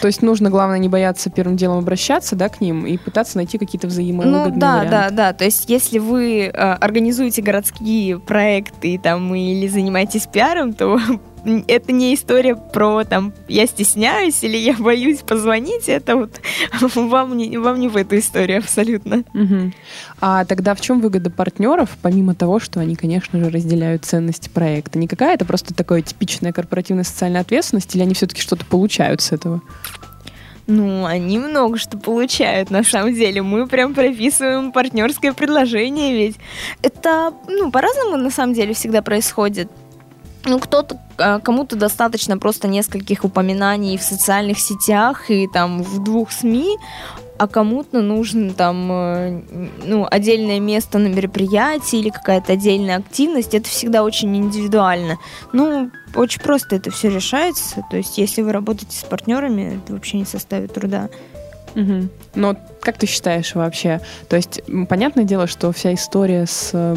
То 0.00 0.06
есть 0.08 0.22
нужно, 0.22 0.50
главное, 0.50 0.78
не 0.78 0.88
бояться 0.88 1.30
первым 1.30 1.56
делом 1.56 1.78
обращаться, 1.78 2.36
да, 2.36 2.48
к 2.48 2.60
ним 2.60 2.86
и 2.86 2.96
пытаться 2.98 3.36
найти 3.36 3.58
какие-то 3.58 3.86
взаимовыгодные 3.86 4.52
Ну 4.52 4.60
да, 4.60 4.76
варианты. 4.78 4.90
да, 4.90 5.10
да. 5.10 5.32
То 5.32 5.44
есть 5.44 5.68
если 5.68 5.98
вы 5.98 6.44
э, 6.44 6.50
организуете 6.50 7.42
городские 7.42 8.18
проекты 8.18 8.98
там 9.02 9.34
или 9.34 9.66
занимаетесь 9.68 10.26
пиаром, 10.26 10.72
то 10.74 10.98
это 11.68 11.92
не 11.92 12.14
история 12.14 12.56
про 12.56 13.04
там 13.04 13.32
я 13.48 13.66
стесняюсь 13.66 14.42
или 14.42 14.56
я 14.56 14.74
боюсь 14.74 15.20
позвонить, 15.20 15.88
это 15.88 16.16
вот 16.16 16.40
вам 16.94 17.36
не, 17.36 17.56
вам 17.58 17.80
не 17.80 17.88
в 17.88 17.96
эту 17.96 18.18
историю 18.18 18.58
абсолютно. 18.58 19.24
Угу. 19.34 19.72
А 20.20 20.44
тогда 20.44 20.74
в 20.74 20.80
чем 20.80 21.00
выгода 21.00 21.30
партнеров, 21.30 21.96
помимо 22.02 22.34
того, 22.34 22.58
что 22.58 22.80
они, 22.80 22.96
конечно 22.96 23.38
же, 23.38 23.50
разделяют 23.50 24.04
ценности 24.04 24.48
проекта? 24.48 24.98
Не 24.98 25.08
какая-то 25.08 25.44
просто 25.44 25.74
такая 25.74 26.02
типичная 26.02 26.52
корпоративная 26.52 27.04
социальная 27.04 27.42
ответственность, 27.42 27.94
или 27.94 28.02
они 28.02 28.14
все-таки 28.14 28.40
что-то 28.40 28.64
получают 28.66 29.20
с 29.20 29.32
этого? 29.32 29.62
Ну, 30.66 31.04
они 31.04 31.38
много 31.38 31.78
что 31.78 31.96
получают, 31.96 32.70
на 32.70 32.82
самом 32.82 33.14
деле. 33.14 33.40
Мы 33.42 33.68
прям 33.68 33.94
прописываем 33.94 34.72
партнерское 34.72 35.32
предложение, 35.32 36.14
ведь 36.14 36.36
это, 36.82 37.32
ну, 37.46 37.70
по-разному, 37.70 38.16
на 38.16 38.30
самом 38.30 38.54
деле, 38.54 38.74
всегда 38.74 39.00
происходит. 39.00 39.70
Ну, 40.46 40.60
кто-то, 40.60 40.98
а, 41.18 41.40
кому-то 41.40 41.76
достаточно 41.76 42.38
просто 42.38 42.68
нескольких 42.68 43.24
упоминаний 43.24 43.98
в 43.98 44.02
социальных 44.02 44.58
сетях 44.60 45.30
и 45.30 45.48
там 45.48 45.82
в 45.82 46.02
двух 46.02 46.30
СМИ, 46.30 46.76
а 47.38 47.48
кому-то 47.48 48.00
нужно 48.00 48.54
там, 48.54 48.90
э, 48.90 49.42
ну, 49.84 50.06
отдельное 50.10 50.60
место 50.60 50.98
на 50.98 51.08
мероприятии 51.08 51.98
или 51.98 52.08
какая-то 52.08 52.54
отдельная 52.54 52.98
активность. 52.98 53.54
Это 53.54 53.68
всегда 53.68 54.04
очень 54.04 54.34
индивидуально. 54.36 55.18
Ну, 55.52 55.90
очень 56.14 56.40
просто 56.40 56.76
это 56.76 56.90
все 56.90 57.10
решается. 57.10 57.84
То 57.90 57.96
есть, 57.96 58.16
если 58.16 58.40
вы 58.40 58.52
работаете 58.52 58.96
с 58.96 59.04
партнерами, 59.04 59.80
это 59.82 59.92
вообще 59.92 60.18
не 60.18 60.24
составит 60.24 60.72
труда. 60.72 61.10
Угу. 61.74 62.08
Но 62.36 62.56
как 62.80 62.96
ты 62.96 63.06
считаешь 63.06 63.54
вообще? 63.54 64.00
То 64.28 64.36
есть, 64.36 64.62
понятное 64.88 65.24
дело, 65.24 65.46
что 65.46 65.72
вся 65.72 65.92
история 65.92 66.46
с 66.46 66.96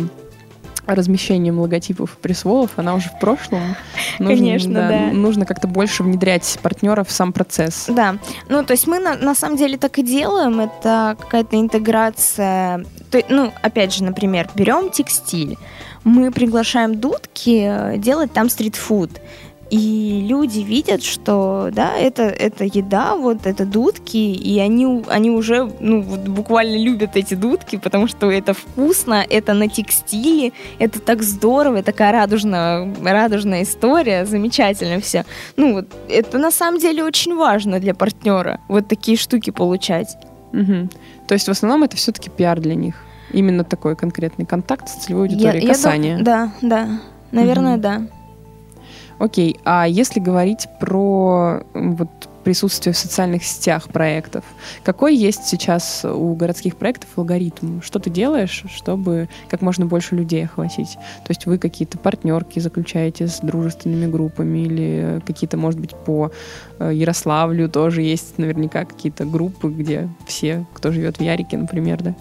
размещением 0.96 1.60
логотипов 1.60 2.16
и 2.16 2.22
присволов, 2.22 2.72
она 2.78 2.96
уже 2.96 3.10
в 3.10 3.20
прошлом. 3.20 3.76
Нужно, 4.20 4.36
Конечно, 4.36 4.74
да, 4.74 4.90
да. 4.90 5.00
Нужно 5.12 5.46
как-то 5.46 5.68
больше 5.68 6.04
внедрять 6.04 6.60
партнеров 6.62 7.08
в 7.08 7.12
сам 7.12 7.34
процесс. 7.34 7.86
Да, 7.88 8.18
ну 8.48 8.64
то 8.64 8.72
есть 8.74 8.88
мы 8.88 9.00
на, 9.00 9.16
на 9.16 9.36
самом 9.36 9.58
деле 9.58 9.78
так 9.78 9.98
и 9.98 10.04
делаем, 10.04 10.60
это 10.60 11.16
какая-то 11.20 11.60
интеграция, 11.60 12.86
то, 13.12 13.22
ну 13.30 13.52
опять 13.62 13.94
же, 13.94 14.04
например, 14.04 14.50
берем 14.56 14.90
текстиль, 14.90 15.58
мы 16.04 16.32
приглашаем 16.32 17.00
дудки 17.00 17.64
э, 17.66 17.98
делать 17.98 18.32
там 18.34 18.50
стритфуд. 18.50 19.12
И 19.70 20.26
люди 20.28 20.60
видят, 20.60 21.04
что 21.04 21.70
да, 21.72 21.96
это, 21.96 22.24
это 22.24 22.64
еда, 22.64 23.16
вот 23.16 23.46
это 23.46 23.66
дудки, 23.66 24.18
и 24.18 24.60
они, 24.60 25.04
они 25.08 25.30
уже 25.30 25.72
ну, 25.80 26.02
вот 26.02 26.22
буквально 26.22 26.76
любят 26.76 27.16
эти 27.16 27.36
дудки, 27.36 27.78
потому 27.78 28.08
что 28.08 28.32
это 28.32 28.54
вкусно, 28.54 29.24
это 29.30 29.54
на 29.54 29.68
текстиле, 29.68 30.54
это 30.80 31.00
так 31.00 31.22
здорово, 31.22 31.84
такая 31.84 32.12
радужная, 32.12 32.92
радужная 33.04 33.62
история, 33.62 34.26
замечательно 34.26 35.00
все. 35.02 35.24
Ну, 35.56 35.74
вот 35.74 35.88
это 36.10 36.40
на 36.40 36.50
самом 36.50 36.80
деле 36.80 37.04
очень 37.04 37.36
важно 37.36 37.80
для 37.80 37.94
партнера, 37.94 38.60
вот 38.68 38.88
такие 38.88 39.18
штуки 39.18 39.52
получать. 39.52 40.18
Угу. 40.52 40.90
То 41.28 41.34
есть 41.34 41.48
в 41.48 41.52
основном 41.52 41.84
это 41.84 41.96
все-таки 41.96 42.32
пиар 42.32 42.60
для 42.60 42.74
них? 42.74 42.96
Именно 43.32 43.64
такой 43.64 43.96
конкретный 43.96 44.48
контакт 44.48 44.90
с 44.90 44.94
целевой 44.94 45.28
аудиторией, 45.28 45.64
я, 45.64 45.74
касание? 45.74 46.12
Я 46.12 46.18
дум... 46.18 46.26
Да, 46.26 46.52
да, 46.64 46.90
наверное, 47.32 47.76
угу. 47.76 47.82
да. 47.84 48.02
Окей, 49.20 49.60
а 49.66 49.86
если 49.86 50.22
говорить 50.22 50.68
про 50.80 51.62
вот 51.74 52.10
присутствие 52.46 52.94
в 52.94 52.98
социальных 52.98 53.44
сетях 53.44 53.90
проектов, 53.90 54.46
какой 54.84 55.16
есть 55.16 55.46
сейчас 55.46 56.06
у 56.06 56.34
городских 56.36 56.78
проектов 56.78 57.10
алгоритм? 57.18 57.82
Что 57.82 58.00
ты 58.00 58.10
делаешь, 58.10 58.64
чтобы 58.74 59.28
как 59.50 59.62
можно 59.62 59.86
больше 59.86 60.16
людей 60.16 60.46
охватить? 60.46 60.94
То 61.26 61.32
есть 61.32 61.46
вы 61.46 61.58
какие-то 61.58 61.98
партнерки 61.98 62.60
заключаете 62.60 63.28
с 63.28 63.40
дружественными 63.42 64.10
группами 64.10 64.60
или 64.60 65.22
какие-то, 65.26 65.58
может 65.58 65.82
быть, 65.82 65.94
по 65.96 66.32
э, 66.80 66.92
Ярославлю 66.94 67.70
тоже 67.70 68.02
есть 68.02 68.38
наверняка 68.38 68.86
какие-то 68.86 69.26
группы, 69.26 69.70
где 69.70 70.08
все, 70.26 70.66
кто 70.74 70.94
живет 70.94 71.18
в 71.18 71.22
Ярике, 71.22 71.58
например, 71.58 72.02
да? 72.02 72.16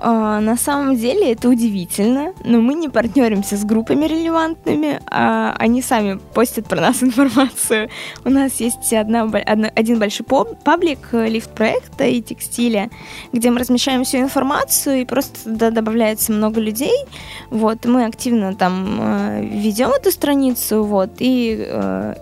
А, 0.00 0.38
на 0.40 0.56
самом 0.56 0.96
деле 0.96 1.32
это 1.32 1.48
удивительно, 1.48 2.32
но 2.44 2.60
мы 2.60 2.74
не 2.74 2.88
партнеримся 2.88 3.56
с 3.56 3.64
группами 3.64 4.06
релевантными, 4.06 5.00
а 5.10 5.56
они 5.58 5.82
сами 5.82 6.20
постят 6.34 6.66
про 6.66 6.80
нас 6.80 7.02
информацию. 7.02 7.90
У 8.24 8.30
нас 8.30 8.60
есть 8.60 8.92
одна, 8.92 9.22
одна, 9.22 9.70
один 9.74 9.98
большой 9.98 10.24
паблик 10.24 11.08
э, 11.12 11.28
лифт-проекта 11.28 12.04
и 12.04 12.22
текстиля, 12.22 12.90
где 13.32 13.50
мы 13.50 13.58
размещаем 13.58 14.04
всю 14.04 14.18
информацию, 14.18 15.00
и 15.00 15.04
просто 15.04 15.44
туда 15.44 15.70
добавляется 15.72 16.30
много 16.30 16.60
людей. 16.60 17.04
Вот, 17.50 17.84
мы 17.84 18.04
активно 18.04 18.54
там 18.54 18.98
э, 19.00 19.44
ведем 19.44 19.90
эту 19.90 20.12
страницу, 20.12 20.84
вот, 20.84 21.10
и 21.18 21.56
э, 21.58 22.14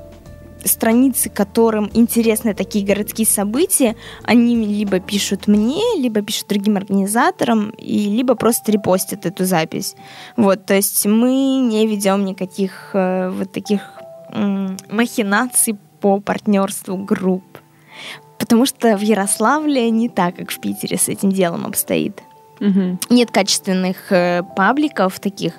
страницы, 0.66 1.28
которым 1.30 1.90
интересны 1.94 2.54
такие 2.54 2.84
городские 2.84 3.26
события, 3.26 3.96
они 4.22 4.56
либо 4.56 5.00
пишут 5.00 5.46
мне, 5.46 5.82
либо 5.98 6.22
пишут 6.22 6.48
другим 6.48 6.76
организаторам, 6.76 7.70
и 7.70 8.08
либо 8.08 8.34
просто 8.34 8.72
репостят 8.72 9.26
эту 9.26 9.44
запись. 9.44 9.94
Вот, 10.36 10.66
то 10.66 10.74
есть 10.74 11.06
мы 11.06 11.58
не 11.60 11.86
ведем 11.86 12.24
никаких 12.24 12.90
э, 12.92 13.30
вот 13.30 13.52
таких 13.52 13.82
э, 14.32 14.76
махинаций 14.90 15.76
по 16.00 16.20
партнерству 16.20 16.96
групп. 16.96 17.44
Потому 18.38 18.66
что 18.66 18.96
в 18.96 19.00
Ярославле 19.00 19.90
не 19.90 20.08
так, 20.08 20.36
как 20.36 20.50
в 20.50 20.60
Питере 20.60 20.98
с 20.98 21.08
этим 21.08 21.32
делом 21.32 21.66
обстоит. 21.66 22.22
Угу. 22.60 22.98
Нет 23.10 23.30
качественных 23.30 24.12
э, 24.12 24.42
пабликов 24.56 25.18
таких, 25.20 25.54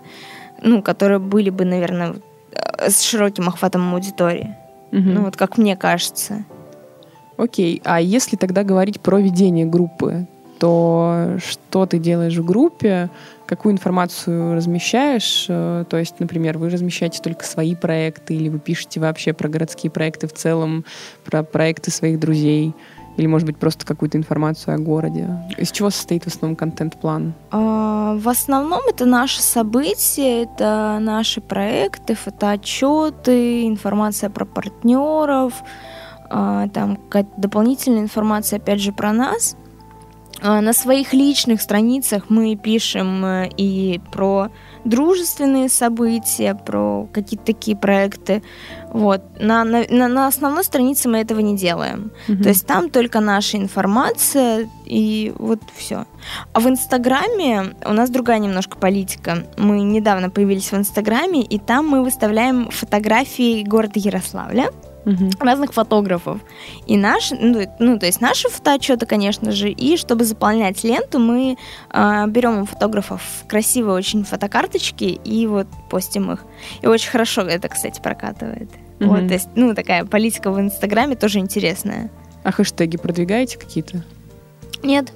ну, 0.62 0.82
которые 0.82 1.20
были 1.20 1.50
бы, 1.50 1.66
наверное, 1.66 2.16
э, 2.52 2.90
с 2.90 3.02
широким 3.02 3.48
охватом 3.50 3.94
аудитории. 3.94 4.56
Угу. 4.92 5.02
Ну, 5.02 5.22
вот 5.24 5.36
как 5.36 5.58
мне 5.58 5.76
кажется. 5.76 6.46
Окей, 7.38 7.82
а 7.86 8.02
если 8.02 8.36
тогда 8.36 8.64
говорить 8.64 9.00
про 9.00 9.20
ведение 9.20 9.66
группы, 9.66 10.26
то 10.60 11.38
что 11.38 11.86
ты 11.86 12.00
делаешь 12.00 12.36
в 12.36 12.46
группе, 12.46 13.10
какую 13.46 13.74
информацию 13.74 14.56
размещаешь? 14.56 15.46
Э, 15.48 15.86
то 15.88 15.98
есть, 15.98 16.20
например, 16.20 16.58
вы 16.58 16.70
размещаете 16.70 17.22
только 17.22 17.46
свои 17.46 17.76
проекты 17.76 18.34
или 18.34 18.50
вы 18.50 18.60
пишете 18.60 19.00
вообще 19.00 19.34
про 19.34 19.50
городские 19.50 19.92
проекты 19.92 20.28
в 20.28 20.34
целом, 20.34 20.84
про 21.26 21.44
проекты 21.44 21.92
своих 21.92 22.20
друзей? 22.20 22.74
Или, 23.18 23.26
может 23.26 23.48
быть, 23.48 23.58
просто 23.58 23.86
какую-то 23.86 24.18
информацию 24.18 24.76
о 24.76 24.78
городе? 24.78 25.28
Из 25.58 25.72
чего 25.72 25.90
состоит 25.90 26.24
в 26.24 26.28
основном 26.28 26.56
контент-план? 26.56 27.34
А, 27.52 28.16
в 28.16 28.30
основном 28.30 28.82
это 28.88 29.06
наши 29.06 29.42
события, 29.42 30.44
это 30.44 31.00
наши 31.02 31.42
проекты, 31.42 32.14
фотоотчеты, 32.14 33.68
информация 33.68 34.30
про 34.30 34.46
партнеров, 34.46 35.54
а, 36.30 36.68
там 36.70 36.98
какая-то 36.98 37.32
дополнительная 37.38 38.02
информация, 38.02 38.58
опять 38.58 38.82
же, 38.82 38.92
про 38.92 39.12
нас. 39.12 39.58
А, 40.42 40.62
на 40.62 40.74
своих 40.74 41.14
личных 41.14 41.62
страницах 41.62 42.26
мы 42.30 42.56
пишем 42.56 43.26
э, 43.26 43.50
и 43.58 44.00
про 44.12 44.50
дружественные 44.86 45.68
события, 45.68 46.54
про 46.54 47.08
какие-то 47.12 47.46
такие 47.46 47.76
проекты. 47.76 48.44
Вот. 48.94 49.22
На, 49.40 49.64
на, 49.64 49.86
на 50.08 50.28
основной 50.28 50.64
странице 50.64 51.10
мы 51.10 51.20
этого 51.20 51.40
не 51.40 51.56
делаем. 51.56 52.12
Угу. 52.28 52.44
То 52.44 52.50
есть 52.50 52.66
там 52.66 52.90
только 52.90 53.20
наша 53.20 53.58
информация 53.58 54.70
и 54.86 55.34
вот 55.38 55.60
все. 55.76 56.06
А 56.54 56.60
в 56.60 56.68
Инстаграме 56.68 57.76
у 57.86 57.94
нас 57.94 58.10
другая 58.10 58.40
немножко 58.40 58.78
политика. 58.78 59.46
Мы 59.58 59.82
недавно 59.82 60.30
появились 60.30 60.72
в 60.72 60.76
Инстаграме, 60.76 61.42
и 61.42 61.60
там 61.60 61.88
мы 61.88 62.04
выставляем 62.04 62.70
фотографии 62.70 63.64
города 63.64 64.00
Ярославля 64.00 64.72
угу. 65.08 65.30
разных 65.40 65.74
фотографов. 65.74 66.40
И 66.86 66.98
наш, 66.98 67.32
ну, 67.32 67.66
ну, 67.80 67.98
то 67.98 68.06
есть 68.06 68.22
наши 68.22 68.50
фотоотчеты, 68.50 69.06
конечно 69.06 69.52
же, 69.52 69.70
и 69.70 69.98
чтобы 69.98 70.26
заполнять 70.26 70.84
ленту, 70.84 71.20
мы 71.20 71.58
э, 71.92 72.28
берем 72.28 72.62
у 72.62 72.66
фотографов 72.66 73.22
красивые 73.48 73.96
очень 73.96 74.24
фотокарточки 74.24 75.06
и 75.06 75.48
вот 75.48 75.68
постим 75.90 76.32
их. 76.32 76.44
И 76.82 76.88
очень 76.88 77.10
хорошо 77.10 77.42
это, 77.42 77.70
кстати, 77.70 78.02
прокатывает. 78.02 78.70
Угу. 79.00 79.10
Вот, 79.10 79.28
то 79.28 79.34
есть, 79.34 79.48
ну, 79.56 79.74
такая 79.74 80.06
политика 80.06 80.52
в 80.52 80.60
Инстаграме 80.60 81.16
тоже 81.16 81.40
интересная. 81.40 82.12
А 82.44 82.52
хэштеги 82.52 82.98
продвигаете 82.98 83.58
какие-то? 83.58 84.04
Нет. 84.84 85.12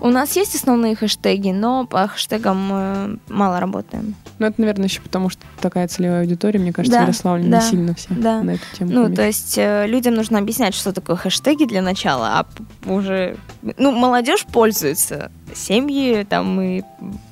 У 0.00 0.08
нас 0.08 0.36
есть 0.36 0.54
основные 0.54 0.94
хэштеги, 0.94 1.50
но 1.50 1.86
по 1.86 2.06
хэштегам 2.08 2.56
мы 2.56 3.18
мало 3.28 3.60
работаем. 3.60 4.14
Ну, 4.38 4.46
это, 4.46 4.60
наверное, 4.60 4.86
еще 4.86 5.00
потому, 5.00 5.30
что 5.30 5.42
такая 5.60 5.88
целевая 5.88 6.22
аудитория, 6.22 6.58
мне 6.58 6.72
кажется, 6.72 6.98
да, 6.98 7.02
Ярославль 7.04 7.44
да, 7.44 7.58
не 7.58 7.70
сильно 7.70 7.94
все 7.94 8.08
да. 8.10 8.42
на 8.42 8.52
эту 8.52 8.64
тему. 8.76 8.90
Ну, 8.90 9.04
помещает. 9.04 9.16
то 9.16 9.26
есть 9.26 9.58
э, 9.58 9.86
людям 9.86 10.14
нужно 10.14 10.38
объяснять, 10.38 10.74
что 10.74 10.92
такое 10.92 11.16
хэштеги 11.16 11.64
для 11.64 11.82
начала, 11.82 12.40
а 12.40 12.46
уже... 12.90 13.36
Ну, 13.78 13.92
молодежь 13.92 14.44
пользуется, 14.44 15.30
семьи 15.54 16.26
там 16.28 16.60
и 16.60 16.82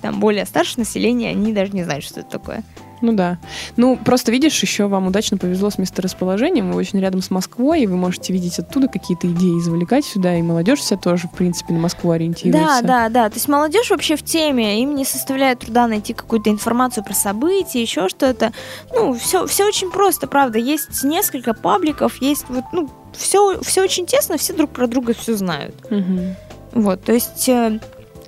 там 0.01 0.21
более 0.21 0.47
старшее 0.47 0.81
население, 0.81 1.31
они 1.31 1.53
даже 1.53 1.73
не 1.73 1.85
знают, 1.85 2.05
что 2.05 2.21
это 2.21 2.31
такое. 2.31 2.63
Ну 3.03 3.13
да. 3.13 3.39
Ну, 3.77 3.97
просто 3.97 4.33
видишь, 4.33 4.61
еще 4.63 4.87
вам 4.87 5.09
удачно 5.09 5.37
повезло 5.37 5.71
с 5.71 5.79
месторасположением. 5.79 6.71
Вы 6.71 6.79
очень 6.79 7.01
рядом 7.01 7.21
с 7.21 7.31
Москвой, 7.31 7.83
и 7.83 7.87
вы 7.87 7.97
можете 7.97 8.33
видеть 8.33 8.59
оттуда 8.59 8.89
какие-то 8.89 9.27
идеи, 9.27 9.59
извлекать 9.59 10.05
сюда. 10.05 10.37
И 10.37 10.43
молодежь 10.43 10.79
вся 10.79 10.97
тоже, 10.97 11.29
в 11.29 11.33
принципе, 11.33 11.75
на 11.75 11.81
Москву 11.81 12.13
ориентируется. 12.13 12.83
Да, 12.83 13.09
да, 13.09 13.09
да. 13.09 13.29
То 13.29 13.37
есть 13.37 13.49
молодежь 13.49 13.91
вообще 13.91 14.17
в 14.17 14.23
теме. 14.23 14.81
Им 14.83 14.95
не 14.95 15.05
составляет 15.05 15.59
труда 15.59 15.87
найти 15.87 16.15
какую-то 16.15 16.51
информацию 16.51 17.05
про 17.05 17.15
события, 17.15 17.83
еще 17.83 18.09
что-то. 18.09 18.53
Ну, 18.95 19.15
все, 19.15 19.47
все 19.47 19.67
очень 19.67 19.91
просто, 19.91 20.27
правда. 20.27 20.59
Есть 20.59 21.03
несколько 21.03 21.55
пабликов, 21.55 22.23
есть 22.23 22.45
вот, 22.49 22.65
ну, 22.73 22.89
все, 23.17 23.61
все 23.63 23.83
очень 23.83 24.07
тесно, 24.07 24.39
все 24.39 24.53
друг 24.53 24.71
про 24.71 24.87
друга 24.87 25.13
все 25.15 25.35
знают. 25.35 25.75
Угу. 25.91 26.37
Вот, 26.75 27.03
то 27.03 27.13
есть 27.13 27.49
э, 27.49 27.81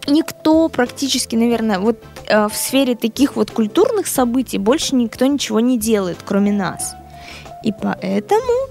никто 0.06 0.68
практически, 0.68 1.36
наверное, 1.36 1.78
вот 1.78 2.02
э, 2.26 2.48
в 2.48 2.54
сфере 2.54 2.94
таких 2.94 3.36
вот 3.36 3.50
культурных 3.50 4.06
событий 4.06 4.58
больше 4.58 4.94
никто 4.94 5.26
ничего 5.26 5.60
не 5.60 5.78
делает, 5.78 6.18
кроме 6.24 6.52
нас. 6.52 6.94
И 7.62 7.72
поэтому 7.72 8.68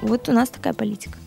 вот 0.00 0.28
у 0.28 0.32
нас 0.32 0.48
такая 0.48 0.72
политика. 0.72 1.18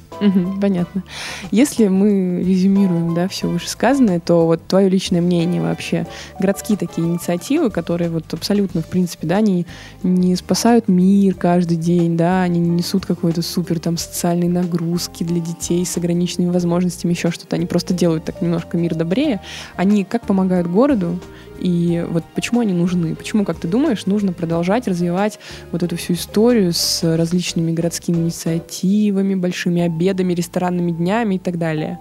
Понятно. 0.62 1.04
Если 1.51 1.88
мы 1.88 2.43
резюмируем, 2.43 3.13
да, 3.13 3.28
все 3.28 3.47
вышесказанное, 3.47 4.19
то 4.19 4.45
вот 4.45 4.65
твое 4.67 4.89
личное 4.89 5.21
мнение 5.21 5.62
вообще, 5.62 6.08
городские 6.39 6.78
такие 6.78 7.08
инициативы, 7.08 7.69
которые 7.69 8.10
вот 8.10 8.34
абсолютно, 8.34 8.82
в 8.82 8.88
принципе, 8.88 9.28
да, 9.28 9.38
они 9.38 9.65
не 10.04 10.36
спасают 10.36 10.88
мир 10.88 11.36
каждый 11.36 11.78
день, 11.78 12.17
да, 12.17 12.43
они 12.43 12.60
не 12.60 12.69
несут 12.69 13.06
какой-то 13.06 13.41
супер 13.41 13.80
там 13.80 13.97
социальной 13.97 14.47
нагрузки 14.47 15.23
для 15.23 15.39
детей 15.39 15.86
с 15.86 15.97
ограниченными 15.97 16.51
возможностями, 16.51 17.12
еще 17.12 17.32
что-то, 17.32 17.56
они 17.56 17.65
просто 17.65 17.93
делают 17.93 18.25
так 18.25 18.41
немножко 18.41 18.78
мир 18.78 18.95
добрее, 18.95 19.41
они 19.75 20.04
как 20.04 20.25
помогают 20.25 20.67
городу, 20.67 21.19
и 21.60 22.06
вот 22.10 22.24
почему 22.34 22.62
они 22.62 22.74
нужны? 22.74 23.15
Почему, 23.15 23.46
как 23.46 23.58
ты 23.58 23.68
думаешь, 23.68 24.06
нужно 24.06 24.34
продолжать 24.34 24.88
развивать 24.88 25.39
вот 25.72 25.84
эту 25.84 25.96
всю 25.96 26.13
историю 26.13 26.74
с 26.74 27.04
различными 27.04 27.72
городскими 27.72 28.18
инициативами, 28.18 29.36
большими 29.36 29.82
обедами, 29.82 30.34
ресторанными 30.34 30.91
днями 30.91 31.36
и 31.36 31.39
так 31.39 31.58
далее? 31.58 32.00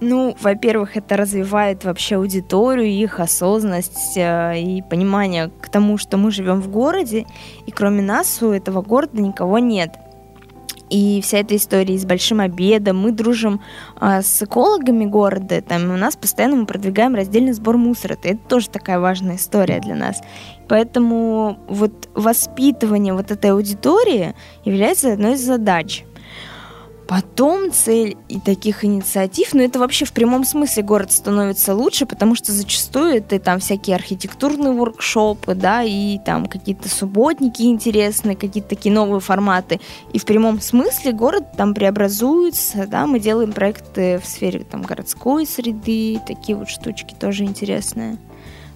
Ну, 0.00 0.36
во-первых, 0.40 0.96
это 0.96 1.16
развивает 1.16 1.84
вообще 1.84 2.16
аудиторию, 2.16 2.86
их 2.86 3.18
осознанность 3.18 4.16
э, 4.16 4.60
и 4.60 4.82
понимание 4.82 5.50
к 5.62 5.70
тому, 5.70 5.96
что 5.96 6.18
мы 6.18 6.30
живем 6.30 6.60
в 6.60 6.68
городе, 6.68 7.24
и 7.64 7.70
кроме 7.70 8.02
нас 8.02 8.42
у 8.42 8.50
этого 8.50 8.82
города 8.82 9.22
никого 9.22 9.58
нет. 9.58 9.92
И 10.90 11.20
вся 11.22 11.38
эта 11.38 11.56
история 11.56 11.98
с 11.98 12.04
большим 12.04 12.40
обедом. 12.40 12.98
Мы 12.98 13.12
дружим 13.12 13.60
а, 13.96 14.22
с 14.22 14.42
экологами 14.42 15.04
города, 15.04 15.60
там 15.60 15.90
у 15.90 15.96
нас 15.96 16.16
постоянно 16.16 16.56
мы 16.56 16.66
продвигаем 16.66 17.14
раздельный 17.14 17.52
сбор 17.52 17.76
мусора. 17.76 18.16
Это 18.22 18.38
тоже 18.48 18.68
такая 18.68 19.00
важная 19.00 19.36
история 19.36 19.80
для 19.80 19.94
нас. 19.94 20.20
Поэтому 20.68 21.58
вот 21.68 22.08
воспитывание 22.14 23.14
вот 23.14 23.30
этой 23.30 23.52
аудитории 23.52 24.34
является 24.64 25.12
одной 25.12 25.34
из 25.34 25.44
задач. 25.44 26.04
Потом 27.08 27.70
цель 27.70 28.16
и 28.28 28.40
таких 28.40 28.84
инициатив, 28.84 29.54
ну 29.54 29.62
это 29.62 29.78
вообще 29.78 30.04
в 30.04 30.12
прямом 30.12 30.44
смысле 30.44 30.82
город 30.82 31.12
становится 31.12 31.72
лучше, 31.72 32.04
потому 32.04 32.34
что 32.34 32.50
зачастую 32.50 33.14
это 33.14 33.38
там 33.38 33.60
всякие 33.60 33.94
архитектурные 33.94 34.72
воркшопы, 34.72 35.54
да, 35.54 35.84
и 35.84 36.18
там 36.18 36.46
какие-то 36.46 36.88
субботники 36.88 37.62
интересные, 37.62 38.34
какие-то 38.34 38.70
такие 38.70 38.92
новые 38.92 39.20
форматы. 39.20 39.80
И 40.12 40.18
в 40.18 40.24
прямом 40.24 40.60
смысле 40.60 41.12
город 41.12 41.44
там 41.56 41.74
преобразуется, 41.74 42.88
да, 42.88 43.06
мы 43.06 43.20
делаем 43.20 43.52
проекты 43.52 44.18
в 44.18 44.26
сфере 44.26 44.64
там 44.68 44.82
городской 44.82 45.46
среды, 45.46 46.20
такие 46.26 46.58
вот 46.58 46.68
штучки 46.68 47.14
тоже 47.14 47.44
интересные. 47.44 48.18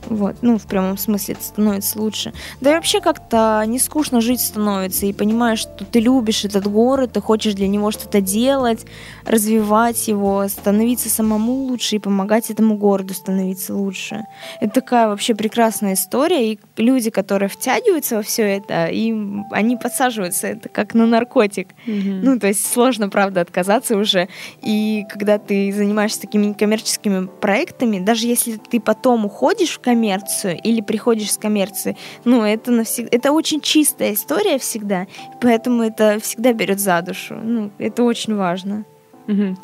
Вот, 0.07 0.37
ну, 0.43 0.59
в 0.59 0.67
прямом 0.67 0.99
смысле 0.99 1.35
это 1.35 1.45
становится 1.45 2.01
лучше. 2.01 2.33
Да 2.61 2.71
и 2.71 2.75
вообще 2.75 3.01
как-то 3.01 3.63
не 3.67 3.79
скучно 3.79 4.21
жить 4.21 4.41
становится, 4.41 5.07
и 5.07 5.13
понимаешь, 5.13 5.61
что 5.61 5.85
ты 5.85 6.01
любишь 6.01 6.45
этот 6.45 6.67
город, 6.67 7.13
ты 7.13 7.21
хочешь 7.21 7.55
для 7.55 7.69
него 7.69 7.91
что-то 7.91 8.21
делать, 8.21 8.87
развивать 9.25 10.09
его, 10.09 10.47
становиться 10.49 11.09
самому 11.09 11.53
лучше 11.65 11.97
и 11.97 11.99
помогать 11.99 12.51
этому 12.51 12.77
городу 12.77 13.15
становиться 13.15 13.75
лучше. 13.75 14.25
Это 14.61 14.75
такая 14.75 15.09
вообще 15.09 15.35
прекрасная 15.35 15.95
история, 15.95 16.53
и 16.53 16.59
люди, 16.77 17.11
которые 17.11 17.49
втягиваются 17.49 18.17
во 18.17 18.23
все 18.23 18.43
это, 18.43 18.87
им, 18.87 19.47
они 19.51 19.77
подсаживаются, 19.77 20.49
это 20.49 20.69
как 20.69 20.95
на 20.95 21.07
наркотик. 21.07 21.69
Mm-hmm. 21.87 22.21
Ну, 22.23 22.39
то 22.39 22.49
есть 22.49 22.73
сложно, 22.73 23.09
правда, 23.09 23.43
отказаться 23.43 23.97
уже. 23.97 24.29
И 24.63 25.05
когда 25.11 25.39
ты 25.39 25.73
занимаешься 25.73 26.21
такими 26.21 26.53
коммерческими 26.53 27.27
проектами, 27.27 27.99
даже 27.99 28.27
если 28.27 28.57
ты 28.57 28.81
потом 28.81 29.25
уходишь 29.27 29.71
в 29.71 29.81
коммерцию 29.91 30.57
или 30.63 30.81
приходишь 30.81 31.33
с 31.33 31.37
коммерции, 31.37 31.97
ну, 32.25 32.45
это 32.45 32.71
навсегда, 32.71 33.09
это 33.11 33.33
очень 33.33 33.61
чистая 33.61 34.15
история 34.15 34.57
всегда, 34.59 35.07
поэтому 35.41 35.83
это 35.83 36.19
всегда 36.21 36.53
берет 36.53 36.79
за 36.79 37.03
душу. 37.03 37.35
Ну, 37.35 37.71
это 37.79 38.05
очень 38.05 38.37
важно. 38.37 38.85
Угу. 39.27 39.57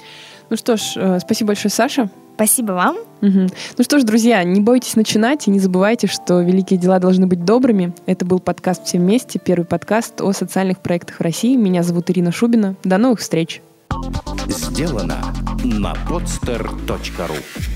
Ну 0.51 0.57
что 0.57 0.77
ж, 0.77 0.97
э, 0.97 1.19
спасибо 1.21 1.49
большое, 1.49 1.71
Саша. 1.71 2.11
Спасибо 2.35 2.73
вам. 2.73 2.97
Угу. 3.23 3.47
Ну 3.79 3.85
что 3.85 3.99
ж, 3.99 4.03
друзья, 4.03 4.43
не 4.43 4.61
бойтесь 4.61 4.97
начинать 4.97 5.47
и 5.47 5.51
не 5.51 5.61
забывайте, 5.61 6.09
что 6.09 6.41
великие 6.41 6.79
дела 6.79 6.99
должны 6.99 7.27
быть 7.27 7.45
добрыми. 7.45 7.95
Это 8.07 8.27
был 8.27 8.41
подкаст 8.41 8.85
«Все 8.85 8.99
вместе», 8.99 9.39
первый 9.39 9.65
подкаст 9.65 10.21
о 10.21 10.33
социальных 10.33 10.81
проектах 10.81 11.17
в 11.17 11.21
России. 11.23 11.57
Меня 11.57 11.85
зовут 11.85 12.11
Ирина 12.11 12.33
Шубина. 12.33 12.75
До 12.83 12.99
новых 12.99 13.21
встреч. 13.21 13.63
Сделано 14.49 15.19
на 15.65 15.95
podster.ru 16.09 17.76